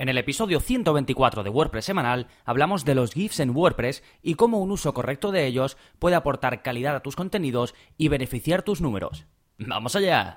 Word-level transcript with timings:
En 0.00 0.08
el 0.08 0.16
episodio 0.16 0.60
124 0.60 1.42
de 1.42 1.50
WordPress 1.50 1.86
semanal 1.86 2.28
hablamos 2.44 2.84
de 2.84 2.94
los 2.94 3.12
GIFs 3.12 3.40
en 3.40 3.50
WordPress 3.50 4.04
y 4.22 4.34
cómo 4.34 4.60
un 4.60 4.70
uso 4.70 4.94
correcto 4.94 5.32
de 5.32 5.44
ellos 5.44 5.76
puede 5.98 6.14
aportar 6.14 6.62
calidad 6.62 6.94
a 6.94 7.00
tus 7.00 7.16
contenidos 7.16 7.74
y 7.96 8.06
beneficiar 8.06 8.62
tus 8.62 8.80
números. 8.80 9.26
¡Vamos 9.58 9.96
allá! 9.96 10.36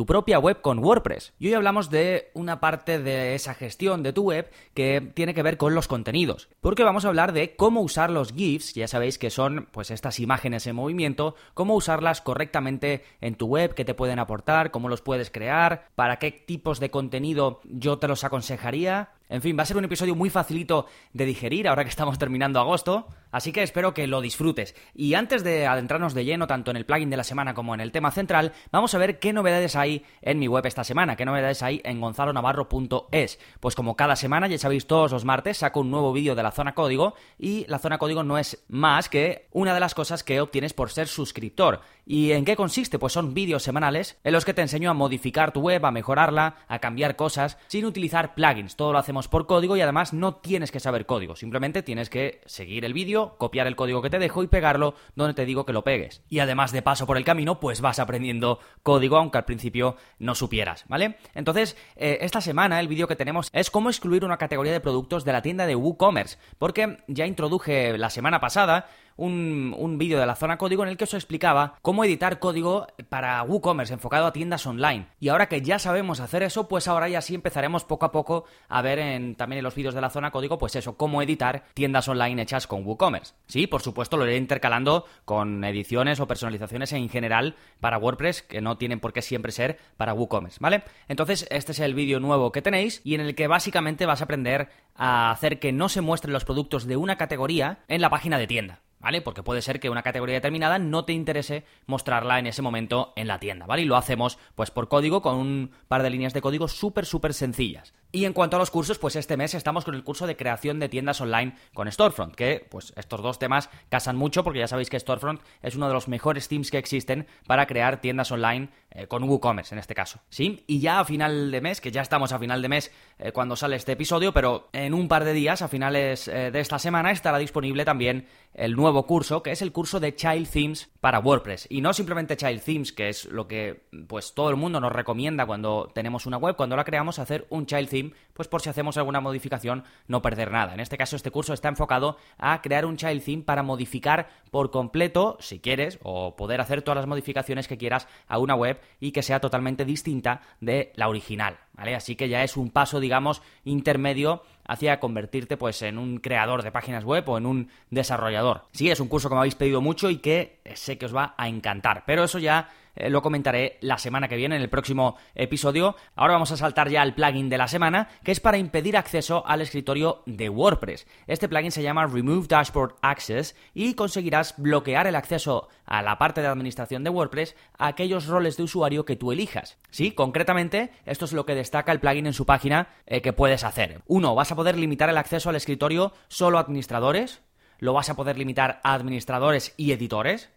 tu 0.00 0.06
propia 0.06 0.38
web 0.38 0.62
con 0.62 0.78
WordPress. 0.78 1.34
Y 1.38 1.48
hoy 1.48 1.52
hablamos 1.52 1.90
de 1.90 2.30
una 2.32 2.58
parte 2.58 2.98
de 2.98 3.34
esa 3.34 3.52
gestión 3.52 4.02
de 4.02 4.14
tu 4.14 4.22
web 4.22 4.50
que 4.72 5.02
tiene 5.12 5.34
que 5.34 5.42
ver 5.42 5.58
con 5.58 5.74
los 5.74 5.88
contenidos. 5.88 6.48
Porque 6.62 6.84
vamos 6.84 7.04
a 7.04 7.08
hablar 7.08 7.34
de 7.34 7.54
cómo 7.54 7.82
usar 7.82 8.10
los 8.10 8.32
GIFs, 8.32 8.72
ya 8.72 8.88
sabéis 8.88 9.18
que 9.18 9.28
son 9.28 9.68
pues 9.72 9.90
estas 9.90 10.18
imágenes 10.18 10.66
en 10.66 10.74
movimiento, 10.74 11.34
cómo 11.52 11.74
usarlas 11.74 12.22
correctamente 12.22 13.04
en 13.20 13.34
tu 13.34 13.46
web, 13.46 13.74
qué 13.74 13.84
te 13.84 13.92
pueden 13.92 14.20
aportar, 14.20 14.70
cómo 14.70 14.88
los 14.88 15.02
puedes 15.02 15.30
crear, 15.30 15.88
para 15.96 16.18
qué 16.18 16.30
tipos 16.30 16.80
de 16.80 16.90
contenido 16.90 17.60
yo 17.64 17.98
te 17.98 18.08
los 18.08 18.24
aconsejaría. 18.24 19.10
En 19.30 19.42
fin, 19.42 19.56
va 19.56 19.62
a 19.62 19.66
ser 19.66 19.76
un 19.76 19.84
episodio 19.84 20.16
muy 20.16 20.28
facilito 20.28 20.86
de 21.12 21.24
digerir 21.24 21.68
ahora 21.68 21.84
que 21.84 21.90
estamos 21.90 22.18
terminando 22.18 22.58
agosto, 22.58 23.06
así 23.30 23.52
que 23.52 23.62
espero 23.62 23.94
que 23.94 24.08
lo 24.08 24.20
disfrutes. 24.20 24.74
Y 24.92 25.14
antes 25.14 25.44
de 25.44 25.68
adentrarnos 25.68 26.14
de 26.14 26.24
lleno 26.24 26.48
tanto 26.48 26.72
en 26.72 26.76
el 26.76 26.84
plugin 26.84 27.10
de 27.10 27.16
la 27.16 27.22
semana 27.22 27.54
como 27.54 27.72
en 27.72 27.80
el 27.80 27.92
tema 27.92 28.10
central, 28.10 28.52
vamos 28.72 28.92
a 28.92 28.98
ver 28.98 29.20
qué 29.20 29.32
novedades 29.32 29.76
hay 29.76 30.04
en 30.20 30.40
mi 30.40 30.48
web 30.48 30.66
esta 30.66 30.82
semana, 30.82 31.14
qué 31.14 31.24
novedades 31.24 31.62
hay 31.62 31.80
en 31.84 32.00
gonzalonavarro.es. 32.00 33.38
Pues 33.60 33.76
como 33.76 33.94
cada 33.94 34.16
semana, 34.16 34.48
ya 34.48 34.58
sabéis, 34.58 34.88
todos 34.88 35.12
los 35.12 35.24
martes 35.24 35.58
saco 35.58 35.78
un 35.78 35.92
nuevo 35.92 36.12
vídeo 36.12 36.34
de 36.34 36.42
la 36.42 36.50
zona 36.50 36.74
código 36.74 37.14
y 37.38 37.66
la 37.68 37.78
zona 37.78 37.98
código 37.98 38.24
no 38.24 38.36
es 38.36 38.64
más 38.68 39.08
que 39.08 39.46
una 39.52 39.74
de 39.74 39.80
las 39.80 39.94
cosas 39.94 40.24
que 40.24 40.40
obtienes 40.40 40.74
por 40.74 40.90
ser 40.90 41.06
suscriptor. 41.06 41.82
¿Y 42.12 42.32
en 42.32 42.44
qué 42.44 42.56
consiste? 42.56 42.98
Pues 42.98 43.12
son 43.12 43.34
vídeos 43.34 43.62
semanales 43.62 44.18
en 44.24 44.32
los 44.32 44.44
que 44.44 44.52
te 44.52 44.62
enseño 44.62 44.90
a 44.90 44.94
modificar 44.94 45.52
tu 45.52 45.60
web, 45.60 45.86
a 45.86 45.92
mejorarla, 45.92 46.56
a 46.66 46.80
cambiar 46.80 47.14
cosas, 47.14 47.56
sin 47.68 47.84
utilizar 47.84 48.34
plugins. 48.34 48.74
Todo 48.74 48.92
lo 48.92 48.98
hacemos 48.98 49.28
por 49.28 49.46
código 49.46 49.76
y 49.76 49.80
además 49.80 50.12
no 50.12 50.34
tienes 50.34 50.72
que 50.72 50.80
saber 50.80 51.06
código, 51.06 51.36
simplemente 51.36 51.84
tienes 51.84 52.10
que 52.10 52.40
seguir 52.46 52.84
el 52.84 52.94
vídeo, 52.94 53.36
copiar 53.38 53.68
el 53.68 53.76
código 53.76 54.02
que 54.02 54.10
te 54.10 54.18
dejo 54.18 54.42
y 54.42 54.48
pegarlo 54.48 54.94
donde 55.14 55.34
te 55.34 55.44
digo 55.44 55.64
que 55.64 55.72
lo 55.72 55.84
pegues. 55.84 56.24
Y 56.28 56.40
además 56.40 56.72
de 56.72 56.82
paso 56.82 57.06
por 57.06 57.16
el 57.16 57.24
camino, 57.24 57.60
pues 57.60 57.80
vas 57.80 58.00
aprendiendo 58.00 58.58
código 58.82 59.16
aunque 59.16 59.38
al 59.38 59.44
principio 59.44 59.94
no 60.18 60.34
supieras, 60.34 60.86
¿vale? 60.88 61.16
Entonces, 61.36 61.76
eh, 61.94 62.18
esta 62.22 62.40
semana 62.40 62.80
el 62.80 62.88
vídeo 62.88 63.06
que 63.06 63.14
tenemos 63.14 63.50
es 63.52 63.70
cómo 63.70 63.88
excluir 63.88 64.24
una 64.24 64.36
categoría 64.36 64.72
de 64.72 64.80
productos 64.80 65.24
de 65.24 65.32
la 65.32 65.42
tienda 65.42 65.64
de 65.64 65.76
WooCommerce, 65.76 66.38
porque 66.58 67.04
ya 67.06 67.26
introduje 67.26 67.96
la 67.98 68.10
semana 68.10 68.40
pasada 68.40 68.88
un, 69.20 69.98
vídeo 69.98 70.18
de 70.18 70.26
la 70.26 70.34
zona 70.34 70.56
código 70.56 70.82
en 70.82 70.88
el 70.88 70.96
que 70.96 71.04
os 71.04 71.14
explicaba 71.14 71.74
cómo 71.82 72.04
editar 72.04 72.38
código 72.38 72.86
para 73.08 73.42
WooCommerce 73.42 73.92
enfocado 73.92 74.26
a 74.26 74.32
tiendas 74.32 74.66
online. 74.66 75.08
Y 75.18 75.28
ahora 75.28 75.48
que 75.48 75.60
ya 75.60 75.78
sabemos 75.78 76.20
hacer 76.20 76.42
eso, 76.42 76.68
pues 76.68 76.88
ahora 76.88 77.08
ya 77.08 77.20
sí 77.20 77.34
empezaremos 77.34 77.84
poco 77.84 78.06
a 78.06 78.12
poco 78.12 78.44
a 78.68 78.80
ver 78.80 78.98
en, 78.98 79.34
también 79.34 79.58
en 79.58 79.64
los 79.64 79.74
vídeos 79.74 79.94
de 79.94 80.00
la 80.00 80.10
zona 80.10 80.30
código, 80.30 80.58
pues 80.58 80.74
eso, 80.76 80.96
cómo 80.96 81.20
editar 81.20 81.64
tiendas 81.74 82.08
online 82.08 82.40
hechas 82.40 82.66
con 82.66 82.86
WooCommerce. 82.86 83.34
Sí, 83.46 83.66
por 83.66 83.82
supuesto, 83.82 84.16
lo 84.16 84.24
iré 84.24 84.36
intercalando 84.36 85.04
con 85.24 85.62
ediciones 85.64 86.18
o 86.20 86.26
personalizaciones 86.26 86.92
en 86.92 87.08
general 87.08 87.56
para 87.80 87.98
WordPress 87.98 88.42
que 88.42 88.60
no 88.60 88.78
tienen 88.78 89.00
por 89.00 89.12
qué 89.12 89.20
siempre 89.20 89.52
ser 89.52 89.78
para 89.96 90.14
WooCommerce, 90.14 90.58
¿vale? 90.60 90.82
Entonces, 91.08 91.46
este 91.50 91.72
es 91.72 91.80
el 91.80 91.94
vídeo 91.94 92.20
nuevo 92.20 92.52
que 92.52 92.62
tenéis 92.62 93.02
y 93.04 93.14
en 93.14 93.20
el 93.20 93.34
que 93.34 93.48
básicamente 93.48 94.06
vas 94.06 94.22
a 94.22 94.24
aprender 94.24 94.70
a 94.94 95.30
hacer 95.30 95.58
que 95.58 95.72
no 95.72 95.88
se 95.88 96.00
muestren 96.00 96.32
los 96.32 96.44
productos 96.44 96.86
de 96.86 96.96
una 96.96 97.16
categoría 97.16 97.80
en 97.88 98.00
la 98.00 98.10
página 98.10 98.38
de 98.38 98.46
tienda. 98.46 98.80
¿Vale? 99.00 99.22
Porque 99.22 99.42
puede 99.42 99.62
ser 99.62 99.80
que 99.80 99.90
una 99.90 100.02
categoría 100.02 100.36
determinada 100.36 100.78
no 100.78 101.04
te 101.04 101.12
interese 101.12 101.64
mostrarla 101.86 102.38
en 102.38 102.46
ese 102.46 102.62
momento 102.62 103.12
en 103.16 103.26
la 103.26 103.40
tienda, 103.40 103.66
¿vale? 103.66 103.82
Y 103.82 103.86
lo 103.86 103.96
hacemos 103.96 104.38
pues 104.54 104.70
por 104.70 104.88
código 104.88 105.22
con 105.22 105.36
un 105.36 105.70
par 105.88 106.02
de 106.02 106.10
líneas 106.10 106.34
de 106.34 106.42
código 106.42 106.68
súper, 106.68 107.06
súper 107.06 107.34
sencillas. 107.34 107.94
Y 108.12 108.24
en 108.24 108.32
cuanto 108.32 108.56
a 108.56 108.58
los 108.58 108.70
cursos, 108.70 108.98
pues 108.98 109.14
este 109.14 109.36
mes 109.36 109.54
estamos 109.54 109.84
con 109.84 109.94
el 109.94 110.02
curso 110.02 110.26
de 110.26 110.36
creación 110.36 110.80
de 110.80 110.88
tiendas 110.88 111.20
online 111.20 111.54
con 111.74 111.90
Storefront, 111.90 112.34
que 112.34 112.66
pues 112.68 112.92
estos 112.96 113.22
dos 113.22 113.38
temas 113.38 113.70
casan 113.88 114.16
mucho 114.16 114.42
porque 114.42 114.58
ya 114.58 114.68
sabéis 114.68 114.90
que 114.90 114.98
Storefront 114.98 115.40
es 115.62 115.76
uno 115.76 115.86
de 115.86 115.94
los 115.94 116.08
mejores 116.08 116.48
teams 116.48 116.70
que 116.70 116.78
existen 116.78 117.26
para 117.46 117.66
crear 117.66 118.00
tiendas 118.00 118.32
online 118.32 118.70
eh, 118.90 119.06
con 119.06 119.22
WooCommerce 119.22 119.74
en 119.74 119.78
este 119.78 119.94
caso, 119.94 120.20
¿sí? 120.28 120.64
Y 120.66 120.80
ya 120.80 120.98
a 120.98 121.04
final 121.04 121.52
de 121.52 121.60
mes, 121.60 121.80
que 121.80 121.92
ya 121.92 122.02
estamos 122.02 122.32
a 122.32 122.38
final 122.40 122.60
de 122.60 122.68
mes 122.68 122.90
eh, 123.18 123.30
cuando 123.30 123.54
sale 123.54 123.76
este 123.76 123.92
episodio, 123.92 124.32
pero 124.32 124.68
en 124.72 124.94
un 124.94 125.06
par 125.06 125.24
de 125.24 125.32
días, 125.32 125.62
a 125.62 125.68
finales 125.68 126.26
eh, 126.26 126.50
de 126.50 126.58
esta 126.58 126.80
semana, 126.80 127.12
estará 127.12 127.38
disponible 127.38 127.84
también 127.84 128.26
el 128.54 128.74
nuevo 128.74 129.06
curso, 129.06 129.44
que 129.44 129.52
es 129.52 129.62
el 129.62 129.70
curso 129.70 130.00
de 130.00 130.16
Child 130.16 130.50
Themes 130.50 130.90
para 131.00 131.20
WordPress. 131.20 131.68
Y 131.70 131.80
no 131.80 131.92
simplemente 131.92 132.36
Child 132.36 132.62
Themes, 132.64 132.92
que 132.92 133.08
es 133.08 133.26
lo 133.26 133.46
que 133.46 133.84
pues 134.08 134.34
todo 134.34 134.50
el 134.50 134.56
mundo 134.56 134.80
nos 134.80 134.92
recomienda 134.92 135.46
cuando 135.46 135.90
tenemos 135.94 136.26
una 136.26 136.38
web, 136.38 136.56
cuando 136.56 136.74
la 136.74 136.82
creamos, 136.82 137.20
hacer 137.20 137.46
un 137.50 137.66
Child 137.66 137.88
Pues 138.34 138.48
por 138.48 138.62
si 138.62 138.70
hacemos 138.70 138.96
alguna 138.96 139.20
modificación 139.20 139.84
no 140.08 140.22
perder 140.22 140.50
nada. 140.50 140.74
En 140.74 140.80
este 140.80 140.96
caso 140.96 141.16
este 141.16 141.30
curso 141.30 141.52
está 141.52 141.68
enfocado 141.68 142.16
a 142.38 142.62
crear 142.62 142.86
un 142.86 142.96
child 142.96 143.22
theme 143.22 143.42
para 143.42 143.62
modificar 143.62 144.28
por 144.50 144.70
completo, 144.70 145.36
si 145.40 145.60
quieres, 145.60 145.98
o 146.02 146.36
poder 146.36 146.60
hacer 146.60 146.82
todas 146.82 146.96
las 146.96 147.06
modificaciones 147.06 147.68
que 147.68 147.78
quieras 147.78 148.08
a 148.28 148.38
una 148.38 148.54
web 148.54 148.80
y 148.98 149.12
que 149.12 149.22
sea 149.22 149.40
totalmente 149.40 149.84
distinta 149.84 150.40
de 150.60 150.92
la 150.96 151.08
original, 151.08 151.58
¿vale? 151.74 151.94
Así 151.94 152.16
que 152.16 152.28
ya 152.28 152.42
es 152.42 152.56
un 152.56 152.70
paso, 152.70 153.00
digamos, 153.00 153.42
intermedio 153.64 154.42
hacia 154.64 155.00
convertirte 155.00 155.56
pues 155.56 155.82
en 155.82 155.98
un 155.98 156.18
creador 156.18 156.62
de 156.62 156.72
páginas 156.72 157.04
web 157.04 157.28
o 157.28 157.38
en 157.38 157.46
un 157.46 157.70
desarrollador. 157.90 158.62
Sí, 158.72 158.90
es 158.90 159.00
un 159.00 159.08
curso 159.08 159.28
que 159.28 159.34
me 159.34 159.40
habéis 159.40 159.56
pedido 159.56 159.80
mucho 159.80 160.10
y 160.10 160.18
que 160.18 160.60
sé 160.74 160.96
que 160.96 161.06
os 161.06 161.14
va 161.14 161.34
a 161.36 161.48
encantar, 161.48 162.04
pero 162.06 162.24
eso 162.24 162.38
ya 162.38 162.68
eh, 162.94 163.10
lo 163.10 163.22
comentaré 163.22 163.78
la 163.80 163.98
semana 163.98 164.28
que 164.28 164.36
viene 164.36 164.56
en 164.56 164.62
el 164.62 164.68
próximo 164.68 165.16
episodio. 165.34 165.96
Ahora 166.14 166.34
vamos 166.34 166.52
a 166.52 166.56
saltar 166.56 166.88
ya 166.88 167.02
al 167.02 167.14
plugin 167.14 167.48
de 167.48 167.58
la 167.58 167.68
semana, 167.68 168.08
que 168.24 168.32
es 168.32 168.40
para 168.40 168.58
impedir 168.58 168.96
acceso 168.96 169.46
al 169.46 169.60
escritorio 169.60 170.22
de 170.26 170.48
WordPress. 170.48 171.06
Este 171.26 171.48
plugin 171.48 171.72
se 171.72 171.82
llama 171.82 172.06
Remove 172.06 172.46
Dashboard 172.48 172.96
Access 173.02 173.56
y 173.74 173.94
conseguirás 173.94 174.54
bloquear 174.56 175.06
el 175.06 175.16
acceso 175.16 175.68
a 175.84 176.02
la 176.02 176.18
parte 176.18 176.40
de 176.40 176.46
administración 176.46 177.04
de 177.04 177.10
WordPress 177.10 177.56
a 177.78 177.88
aquellos 177.88 178.26
roles 178.26 178.56
de 178.56 178.62
usuario 178.62 179.04
que 179.04 179.16
tú 179.16 179.32
elijas. 179.32 179.78
Sí, 179.90 180.12
concretamente, 180.12 180.90
esto 181.04 181.24
es 181.24 181.32
lo 181.32 181.46
que 181.46 181.54
destaca 181.54 181.92
el 181.92 182.00
plugin 182.00 182.26
en 182.26 182.32
su 182.32 182.46
página 182.46 182.88
eh, 183.06 183.20
que 183.22 183.32
puedes 183.32 183.64
hacer. 183.64 184.02
Uno, 184.06 184.34
vas 184.34 184.52
a 184.52 184.56
poder 184.56 184.76
limitar 184.76 185.08
el 185.08 185.18
acceso 185.18 185.50
al 185.50 185.56
escritorio 185.56 186.12
solo 186.28 186.58
a 186.58 186.60
administradores, 186.60 187.42
lo 187.78 187.92
vas 187.92 188.10
a 188.10 188.14
poder 188.14 188.38
limitar 188.38 188.80
a 188.84 188.94
administradores 188.94 189.74
y 189.76 189.92
editores, 189.92 190.50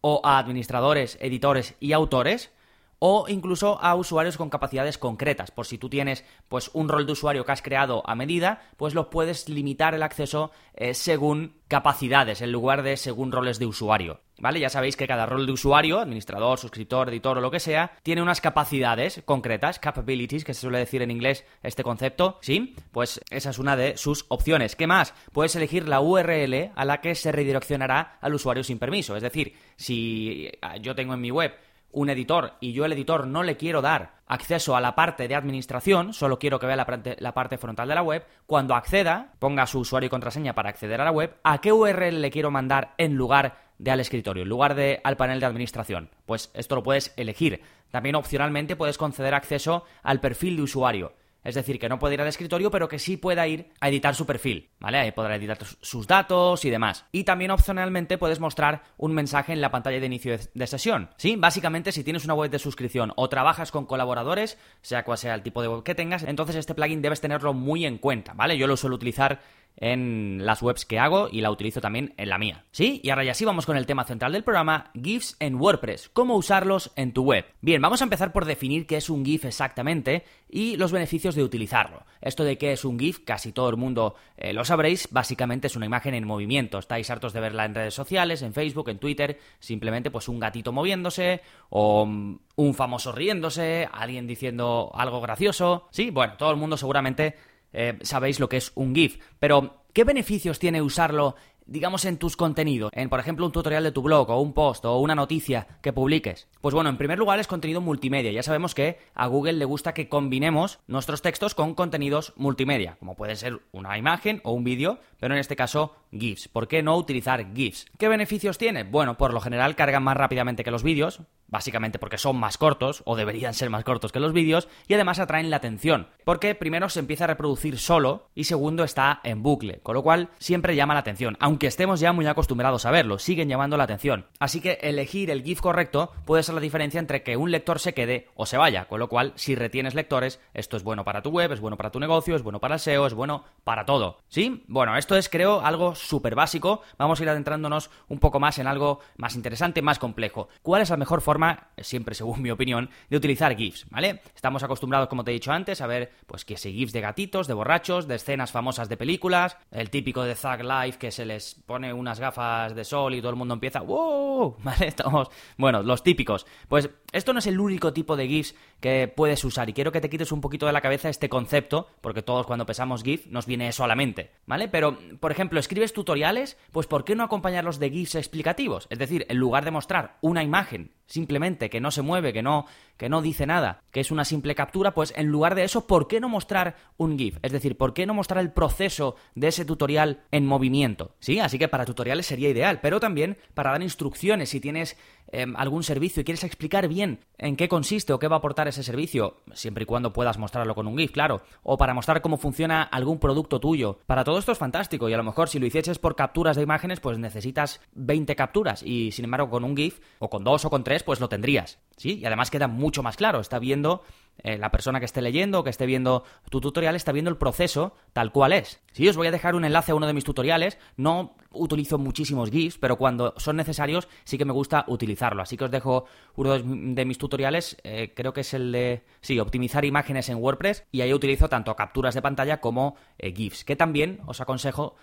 o 0.00 0.20
a 0.24 0.38
administradores, 0.38 1.18
editores 1.20 1.74
y 1.80 1.92
autores, 1.92 2.50
o 2.98 3.26
incluso 3.28 3.80
a 3.80 3.94
usuarios 3.94 4.36
con 4.36 4.50
capacidades 4.50 4.98
concretas. 4.98 5.50
Por 5.50 5.66
si 5.66 5.78
tú 5.78 5.88
tienes 5.88 6.24
pues 6.48 6.70
un 6.72 6.88
rol 6.88 7.06
de 7.06 7.12
usuario 7.12 7.44
que 7.44 7.52
has 7.52 7.62
creado 7.62 8.02
a 8.06 8.14
medida, 8.14 8.62
pues 8.76 8.94
lo 8.94 9.10
puedes 9.10 9.48
limitar 9.48 9.94
el 9.94 10.02
acceso 10.02 10.50
eh, 10.74 10.94
según 10.94 11.60
capacidades 11.68 12.42
en 12.42 12.52
lugar 12.52 12.82
de 12.82 12.96
según 12.96 13.32
roles 13.32 13.58
de 13.58 13.66
usuario. 13.66 14.20
¿Vale? 14.40 14.60
Ya 14.60 14.68
sabéis 14.68 14.96
que 14.96 15.06
cada 15.06 15.26
rol 15.26 15.46
de 15.46 15.52
usuario, 15.52 15.98
administrador, 15.98 16.58
suscriptor, 16.58 17.08
editor 17.08 17.38
o 17.38 17.40
lo 17.40 17.50
que 17.50 17.60
sea, 17.60 17.92
tiene 18.02 18.22
unas 18.22 18.40
capacidades 18.40 19.22
concretas, 19.24 19.78
capabilities, 19.78 20.44
que 20.44 20.54
se 20.54 20.60
suele 20.60 20.78
decir 20.78 21.02
en 21.02 21.10
inglés 21.10 21.44
este 21.62 21.82
concepto, 21.82 22.38
¿sí? 22.40 22.74
Pues 22.92 23.20
esa 23.30 23.50
es 23.50 23.58
una 23.58 23.76
de 23.76 23.96
sus 23.96 24.26
opciones. 24.28 24.76
¿Qué 24.76 24.86
más? 24.86 25.14
Puedes 25.32 25.56
elegir 25.56 25.88
la 25.88 26.00
URL 26.00 26.70
a 26.74 26.84
la 26.84 27.00
que 27.00 27.14
se 27.14 27.32
redireccionará 27.32 28.18
al 28.20 28.34
usuario 28.34 28.62
sin 28.62 28.78
permiso. 28.78 29.16
Es 29.16 29.22
decir, 29.22 29.54
si 29.76 30.50
yo 30.80 30.94
tengo 30.94 31.14
en 31.14 31.20
mi 31.20 31.30
web 31.30 31.54
un 31.90 32.10
editor 32.10 32.52
y 32.60 32.72
yo 32.72 32.84
el 32.84 32.92
editor 32.92 33.26
no 33.26 33.42
le 33.42 33.56
quiero 33.56 33.80
dar 33.80 34.18
acceso 34.26 34.76
a 34.76 34.80
la 34.80 34.94
parte 34.94 35.26
de 35.26 35.34
administración, 35.34 36.12
solo 36.12 36.38
quiero 36.38 36.58
que 36.58 36.66
vea 36.66 36.76
la 36.76 36.84
parte, 36.84 37.16
la 37.18 37.32
parte, 37.32 37.56
frontal 37.56 37.88
de 37.88 37.94
la 37.94 38.02
web, 38.02 38.24
cuando 38.46 38.74
acceda, 38.74 39.32
ponga 39.38 39.66
su 39.66 39.78
usuario 39.80 40.08
y 40.08 40.10
contraseña 40.10 40.54
para 40.54 40.68
acceder 40.68 41.00
a 41.00 41.04
la 41.04 41.10
web, 41.10 41.36
¿a 41.42 41.60
qué 41.60 41.72
URL 41.72 42.20
le 42.20 42.30
quiero 42.30 42.50
mandar 42.50 42.94
en 42.98 43.14
lugar 43.14 43.67
de 43.78 43.90
al 43.90 44.00
escritorio, 44.00 44.42
en 44.42 44.48
lugar 44.48 44.74
de 44.74 45.00
al 45.04 45.16
panel 45.16 45.40
de 45.40 45.46
administración? 45.46 46.10
Pues 46.26 46.50
esto 46.54 46.74
lo 46.74 46.82
puedes 46.82 47.12
elegir. 47.16 47.62
También 47.90 48.16
opcionalmente 48.16 48.76
puedes 48.76 48.98
conceder 48.98 49.34
acceso 49.34 49.84
al 50.02 50.20
perfil 50.20 50.56
de 50.56 50.62
usuario. 50.62 51.14
Es 51.44 51.54
decir, 51.54 51.78
que 51.78 51.88
no 51.88 51.98
puede 51.98 52.14
ir 52.14 52.20
al 52.20 52.26
escritorio, 52.26 52.70
pero 52.70 52.88
que 52.88 52.98
sí 52.98 53.16
pueda 53.16 53.46
ir 53.46 53.70
a 53.80 53.88
editar 53.88 54.14
su 54.14 54.26
perfil, 54.26 54.70
¿vale? 54.80 54.98
Ahí 54.98 55.12
podrá 55.12 55.36
editar 55.36 55.56
sus 55.80 56.06
datos 56.06 56.64
y 56.64 56.70
demás. 56.70 57.06
Y 57.12 57.24
también 57.24 57.52
opcionalmente 57.52 58.18
puedes 58.18 58.40
mostrar 58.40 58.82
un 58.96 59.14
mensaje 59.14 59.52
en 59.52 59.60
la 59.60 59.70
pantalla 59.70 60.00
de 60.00 60.06
inicio 60.06 60.36
de 60.52 60.66
sesión. 60.66 61.10
Sí, 61.16 61.36
básicamente 61.36 61.92
si 61.92 62.02
tienes 62.04 62.24
una 62.24 62.34
web 62.34 62.50
de 62.50 62.58
suscripción 62.58 63.12
o 63.16 63.28
trabajas 63.28 63.70
con 63.70 63.86
colaboradores, 63.86 64.58
sea 64.82 65.04
cual 65.04 65.16
sea 65.16 65.34
el 65.34 65.42
tipo 65.42 65.62
de 65.62 65.68
web 65.68 65.84
que 65.84 65.94
tengas, 65.94 66.24
entonces 66.24 66.56
este 66.56 66.74
plugin 66.74 67.00
debes 67.00 67.20
tenerlo 67.20 67.54
muy 67.54 67.86
en 67.86 67.98
cuenta, 67.98 68.34
¿vale? 68.34 68.58
Yo 68.58 68.66
lo 68.66 68.76
suelo 68.76 68.96
utilizar 68.96 69.40
en 69.80 70.44
las 70.44 70.62
webs 70.62 70.84
que 70.84 70.98
hago 70.98 71.28
y 71.30 71.40
la 71.40 71.50
utilizo 71.50 71.80
también 71.80 72.14
en 72.16 72.28
la 72.28 72.38
mía. 72.38 72.64
¿Sí? 72.70 73.00
Y 73.02 73.10
ahora 73.10 73.24
ya 73.24 73.34
sí 73.34 73.44
vamos 73.44 73.66
con 73.66 73.76
el 73.76 73.86
tema 73.86 74.04
central 74.04 74.32
del 74.32 74.44
programa, 74.44 74.90
GIFs 75.00 75.36
en 75.40 75.54
WordPress, 75.54 76.10
cómo 76.12 76.36
usarlos 76.36 76.92
en 76.96 77.12
tu 77.12 77.22
web. 77.22 77.46
Bien, 77.60 77.80
vamos 77.80 78.00
a 78.00 78.04
empezar 78.04 78.32
por 78.32 78.44
definir 78.44 78.86
qué 78.86 78.96
es 78.96 79.08
un 79.08 79.24
GIF 79.24 79.44
exactamente 79.44 80.24
y 80.50 80.76
los 80.76 80.92
beneficios 80.92 81.34
de 81.34 81.44
utilizarlo. 81.44 82.04
Esto 82.20 82.44
de 82.44 82.58
qué 82.58 82.72
es 82.72 82.84
un 82.84 82.98
GIF, 82.98 83.20
casi 83.20 83.52
todo 83.52 83.70
el 83.70 83.76
mundo 83.76 84.16
eh, 84.36 84.52
lo 84.52 84.64
sabréis, 84.64 85.08
básicamente 85.10 85.68
es 85.68 85.76
una 85.76 85.86
imagen 85.86 86.14
en 86.14 86.26
movimiento. 86.26 86.78
Estáis 86.78 87.10
hartos 87.10 87.32
de 87.32 87.40
verla 87.40 87.64
en 87.64 87.74
redes 87.74 87.94
sociales, 87.94 88.42
en 88.42 88.54
Facebook, 88.54 88.88
en 88.88 88.98
Twitter, 88.98 89.38
simplemente 89.60 90.10
pues 90.10 90.28
un 90.28 90.40
gatito 90.40 90.72
moviéndose 90.72 91.42
o 91.70 92.06
mm, 92.06 92.38
un 92.56 92.74
famoso 92.74 93.12
riéndose, 93.12 93.88
alguien 93.92 94.26
diciendo 94.26 94.90
algo 94.94 95.20
gracioso. 95.20 95.86
Sí, 95.90 96.10
bueno, 96.10 96.34
todo 96.36 96.50
el 96.50 96.56
mundo 96.56 96.76
seguramente 96.76 97.36
eh, 97.72 97.98
sabéis 98.02 98.40
lo 98.40 98.48
que 98.48 98.56
es 98.58 98.72
un 98.74 98.94
GIF, 98.94 99.18
pero 99.38 99.84
¿qué 99.92 100.04
beneficios 100.04 100.58
tiene 100.58 100.82
usarlo 100.82 101.36
digamos, 101.68 102.04
en 102.04 102.16
tus 102.16 102.36
contenidos, 102.36 102.90
en 102.94 103.08
por 103.08 103.20
ejemplo 103.20 103.46
un 103.46 103.52
tutorial 103.52 103.84
de 103.84 103.92
tu 103.92 104.02
blog 104.02 104.30
o 104.30 104.40
un 104.40 104.52
post 104.52 104.84
o 104.84 104.98
una 104.98 105.14
noticia 105.14 105.66
que 105.82 105.92
publiques? 105.92 106.48
Pues 106.60 106.74
bueno, 106.74 106.90
en 106.90 106.96
primer 106.96 107.18
lugar 107.18 107.38
es 107.38 107.46
contenido 107.46 107.80
multimedia. 107.80 108.32
Ya 108.32 108.42
sabemos 108.42 108.74
que 108.74 108.98
a 109.14 109.26
Google 109.26 109.52
le 109.52 109.64
gusta 109.64 109.94
que 109.94 110.08
combinemos 110.08 110.80
nuestros 110.86 111.22
textos 111.22 111.54
con 111.54 111.74
contenidos 111.74 112.32
multimedia, 112.36 112.96
como 112.98 113.14
puede 113.14 113.36
ser 113.36 113.60
una 113.70 113.96
imagen 113.98 114.40
o 114.44 114.52
un 114.52 114.64
vídeo, 114.64 114.98
pero 115.20 115.34
en 115.34 115.40
este 115.40 115.56
caso 115.56 115.94
GIFs. 116.10 116.48
¿Por 116.48 116.68
qué 116.68 116.82
no 116.82 116.96
utilizar 116.96 117.54
GIFs? 117.54 117.86
¿Qué 117.98 118.08
beneficios 118.08 118.58
tiene? 118.58 118.84
Bueno, 118.84 119.18
por 119.18 119.34
lo 119.34 119.40
general 119.40 119.76
cargan 119.76 120.02
más 120.02 120.16
rápidamente 120.16 120.64
que 120.64 120.70
los 120.70 120.82
vídeos, 120.82 121.20
básicamente 121.46 121.98
porque 121.98 122.18
son 122.18 122.36
más 122.36 122.58
cortos, 122.58 123.02
o 123.04 123.16
deberían 123.16 123.54
ser 123.54 123.70
más 123.70 123.84
cortos 123.84 124.12
que 124.12 124.20
los 124.20 124.32
vídeos, 124.32 124.68
y 124.86 124.94
además 124.94 125.18
atraen 125.18 125.50
la 125.50 125.56
atención, 125.56 126.08
porque 126.24 126.54
primero 126.54 126.88
se 126.88 127.00
empieza 127.00 127.24
a 127.24 127.28
reproducir 127.28 127.78
solo 127.78 128.30
y 128.34 128.44
segundo 128.44 128.84
está 128.84 129.20
en 129.24 129.42
bucle, 129.42 129.80
con 129.80 129.94
lo 129.94 130.02
cual 130.02 130.30
siempre 130.38 130.76
llama 130.76 130.94
la 130.94 131.00
atención, 131.00 131.36
estemos 131.66 132.00
ya 132.00 132.12
muy 132.12 132.26
acostumbrados 132.26 132.86
a 132.86 132.90
verlo, 132.90 133.18
siguen 133.18 133.48
llamando 133.48 133.76
la 133.76 133.84
atención. 133.84 134.26
Así 134.38 134.60
que 134.60 134.78
elegir 134.82 135.30
el 135.30 135.42
GIF 135.42 135.60
correcto 135.60 136.12
puede 136.24 136.42
ser 136.42 136.54
la 136.54 136.60
diferencia 136.60 137.00
entre 137.00 137.22
que 137.22 137.36
un 137.36 137.50
lector 137.50 137.80
se 137.80 137.94
quede 137.94 138.28
o 138.34 138.46
se 138.46 138.56
vaya, 138.56 138.86
con 138.86 139.00
lo 139.00 139.08
cual 139.08 139.32
si 139.36 139.54
retienes 139.54 139.94
lectores, 139.94 140.40
esto 140.54 140.76
es 140.76 140.82
bueno 140.82 141.04
para 141.04 141.22
tu 141.22 141.30
web, 141.30 141.52
es 141.52 141.60
bueno 141.60 141.76
para 141.76 141.90
tu 141.90 142.00
negocio, 142.00 142.36
es 142.36 142.42
bueno 142.42 142.60
para 142.60 142.74
el 142.74 142.80
SEO, 142.80 143.06
es 143.06 143.14
bueno 143.14 143.44
para 143.64 143.84
todo. 143.84 144.18
¿Sí? 144.28 144.64
Bueno, 144.68 144.96
esto 144.96 145.16
es 145.16 145.28
creo 145.28 145.60
algo 145.60 145.94
súper 145.94 146.34
básico, 146.34 146.82
vamos 146.96 147.20
a 147.20 147.22
ir 147.22 147.28
adentrándonos 147.28 147.90
un 148.08 148.18
poco 148.18 148.40
más 148.40 148.58
en 148.58 148.66
algo 148.66 149.00
más 149.16 149.34
interesante, 149.34 149.82
más 149.82 149.98
complejo. 149.98 150.48
¿Cuál 150.62 150.82
es 150.82 150.90
la 150.90 150.96
mejor 150.96 151.20
forma, 151.20 151.68
siempre 151.78 152.14
según 152.14 152.42
mi 152.42 152.50
opinión, 152.50 152.90
de 153.10 153.16
utilizar 153.16 153.56
GIFs? 153.56 153.86
¿Vale? 153.90 154.22
Estamos 154.34 154.62
acostumbrados, 154.62 155.08
como 155.08 155.24
te 155.24 155.30
he 155.30 155.34
dicho 155.34 155.52
antes, 155.52 155.80
a 155.80 155.86
ver, 155.86 156.12
pues 156.26 156.44
que 156.44 156.56
si 156.56 156.72
GIFs 156.72 156.92
de 156.92 157.00
gatitos, 157.00 157.46
de 157.46 157.54
borrachos, 157.54 158.06
de 158.06 158.16
escenas 158.16 158.52
famosas 158.52 158.88
de 158.88 158.96
películas, 158.96 159.56
el 159.70 159.90
típico 159.90 160.22
de 160.24 160.34
Thug 160.34 160.62
Life 160.62 160.98
que 160.98 161.10
se 161.10 161.24
les 161.24 161.47
pone 161.54 161.92
unas 161.92 162.20
gafas 162.20 162.74
de 162.74 162.84
sol 162.84 163.14
y 163.14 163.20
todo 163.20 163.30
el 163.30 163.36
mundo 163.36 163.54
empieza, 163.54 163.80
¡wow! 163.80 164.56
¿Vale? 164.62 164.88
Estamos, 164.88 165.28
bueno, 165.56 165.82
los 165.82 166.02
típicos. 166.02 166.46
Pues 166.68 166.90
esto 167.12 167.32
no 167.32 167.38
es 167.38 167.46
el 167.46 167.60
único 167.60 167.92
tipo 167.92 168.16
de 168.16 168.28
GIFs 168.28 168.54
que 168.80 169.12
puedes 169.14 169.44
usar 169.44 169.68
y 169.68 169.72
quiero 169.72 169.92
que 169.92 170.00
te 170.00 170.10
quites 170.10 170.32
un 170.32 170.40
poquito 170.40 170.66
de 170.66 170.72
la 170.72 170.80
cabeza 170.80 171.08
este 171.08 171.28
concepto, 171.28 171.88
porque 172.00 172.22
todos 172.22 172.46
cuando 172.46 172.66
pensamos 172.66 173.02
GIF 173.02 173.26
nos 173.26 173.46
viene 173.46 173.68
eso 173.68 173.84
a 173.84 173.88
la 173.88 173.96
mente, 173.96 174.32
¿vale? 174.46 174.68
Pero, 174.68 174.98
por 175.20 175.32
ejemplo, 175.32 175.60
escribes 175.60 175.92
tutoriales, 175.92 176.56
pues 176.72 176.86
¿por 176.86 177.04
qué 177.04 177.14
no 177.14 177.24
acompañarlos 177.24 177.78
de 177.78 177.90
GIFs 177.90 178.14
explicativos? 178.14 178.86
Es 178.90 178.98
decir, 178.98 179.26
en 179.28 179.38
lugar 179.38 179.64
de 179.64 179.70
mostrar 179.70 180.18
una 180.20 180.42
imagen 180.42 180.92
simplemente 181.08 181.70
que 181.70 181.80
no 181.80 181.90
se 181.90 182.02
mueve, 182.02 182.32
que 182.32 182.42
no, 182.42 182.66
que 182.96 183.08
no 183.08 183.22
dice 183.22 183.46
nada, 183.46 183.82
que 183.90 184.00
es 184.00 184.10
una 184.10 184.24
simple 184.24 184.54
captura, 184.54 184.92
pues 184.92 185.12
en 185.16 185.26
lugar 185.26 185.54
de 185.54 185.64
eso, 185.64 185.86
¿por 185.86 186.06
qué 186.06 186.20
no 186.20 186.28
mostrar 186.28 186.76
un 186.96 187.18
GIF? 187.18 187.38
Es 187.42 187.52
decir, 187.52 187.76
¿por 187.76 187.94
qué 187.94 188.06
no 188.06 188.14
mostrar 188.14 188.40
el 188.40 188.52
proceso 188.52 189.16
de 189.34 189.48
ese 189.48 189.64
tutorial 189.64 190.20
en 190.30 190.46
movimiento? 190.46 191.16
Sí, 191.18 191.40
así 191.40 191.58
que 191.58 191.68
para 191.68 191.86
tutoriales 191.86 192.26
sería 192.26 192.50
ideal, 192.50 192.80
pero 192.80 193.00
también 193.00 193.38
para 193.54 193.72
dar 193.72 193.82
instrucciones 193.82 194.50
si 194.50 194.60
tienes 194.60 194.96
em, 195.32 195.56
algún 195.56 195.82
servicio 195.82 196.20
y 196.20 196.24
quieres 196.24 196.44
explicar 196.44 196.88
bien 196.88 197.20
en 197.38 197.56
qué 197.56 197.68
consiste 197.68 198.12
o 198.12 198.18
qué 198.18 198.28
va 198.28 198.36
a 198.36 198.38
aportar 198.38 198.68
ese 198.68 198.82
servicio, 198.82 199.38
siempre 199.54 199.84
y 199.84 199.86
cuando 199.86 200.12
puedas 200.12 200.38
mostrarlo 200.38 200.74
con 200.74 200.86
un 200.86 200.98
GIF, 200.98 201.12
claro, 201.12 201.42
o 201.62 201.78
para 201.78 201.94
mostrar 201.94 202.20
cómo 202.20 202.36
funciona 202.36 202.82
algún 202.82 203.18
producto 203.18 203.60
tuyo. 203.60 203.98
Para 204.06 204.24
todo 204.24 204.38
esto 204.38 204.52
es 204.52 204.58
fantástico 204.58 205.08
y 205.08 205.14
a 205.14 205.16
lo 205.16 205.24
mejor 205.24 205.48
si 205.48 205.58
lo 205.58 205.66
hicieses 205.66 205.98
por 205.98 206.16
capturas 206.16 206.56
de 206.56 206.62
imágenes, 206.62 207.00
pues 207.00 207.18
necesitas 207.18 207.80
20 207.94 208.36
capturas 208.36 208.82
y 208.82 209.12
sin 209.12 209.24
embargo 209.24 209.48
con 209.48 209.64
un 209.64 209.76
GIF 209.76 210.00
o 210.18 210.28
con 210.28 210.44
dos 210.44 210.64
o 210.64 210.70
con 210.70 210.84
tres 210.84 210.97
pues 211.02 211.20
lo 211.20 211.28
tendrías. 211.28 211.78
¿Sí? 211.96 212.18
Y 212.18 212.26
además 212.26 212.50
queda 212.50 212.68
mucho 212.68 213.02
más 213.02 213.16
claro. 213.16 213.40
Está 213.40 213.58
viendo 213.58 214.02
eh, 214.44 214.56
la 214.56 214.70
persona 214.70 215.00
que 215.00 215.06
esté 215.06 215.20
leyendo 215.20 215.64
que 215.64 215.70
esté 215.70 215.84
viendo 215.84 216.24
tu 216.48 216.60
tutorial, 216.60 216.94
está 216.94 217.12
viendo 217.12 217.30
el 217.30 217.36
proceso 217.36 217.94
tal 218.12 218.30
cual 218.30 218.52
es. 218.52 218.80
Sí, 218.92 219.08
os 219.08 219.16
voy 219.16 219.26
a 219.26 219.30
dejar 219.30 219.54
un 219.54 219.64
enlace 219.64 219.92
a 219.92 219.94
uno 219.94 220.06
de 220.06 220.12
mis 220.12 220.24
tutoriales. 220.24 220.78
No 220.96 221.36
utilizo 221.50 221.98
muchísimos 221.98 222.50
GIFs, 222.50 222.78
pero 222.78 222.96
cuando 222.96 223.34
son 223.36 223.56
necesarios 223.56 224.08
sí 224.24 224.38
que 224.38 224.44
me 224.44 224.52
gusta 224.52 224.84
utilizarlo. 224.86 225.42
Así 225.42 225.56
que 225.56 225.64
os 225.64 225.70
dejo 225.70 226.04
uno 226.36 226.58
de 226.58 227.04
mis 227.04 227.18
tutoriales, 227.18 227.76
eh, 227.82 228.12
creo 228.14 228.32
que 228.32 228.42
es 228.42 228.54
el 228.54 228.70
de, 228.70 229.04
sí, 229.20 229.40
optimizar 229.40 229.84
imágenes 229.84 230.28
en 230.28 230.38
WordPress. 230.38 230.84
Y 230.92 231.00
ahí 231.00 231.12
utilizo 231.12 231.48
tanto 231.48 231.74
capturas 231.74 232.14
de 232.14 232.22
pantalla 232.22 232.60
como 232.60 232.96
eh, 233.18 233.34
GIFs, 233.34 233.64
que 233.64 233.76
también 233.76 234.20
os 234.26 234.40
aconsejo 234.40 234.96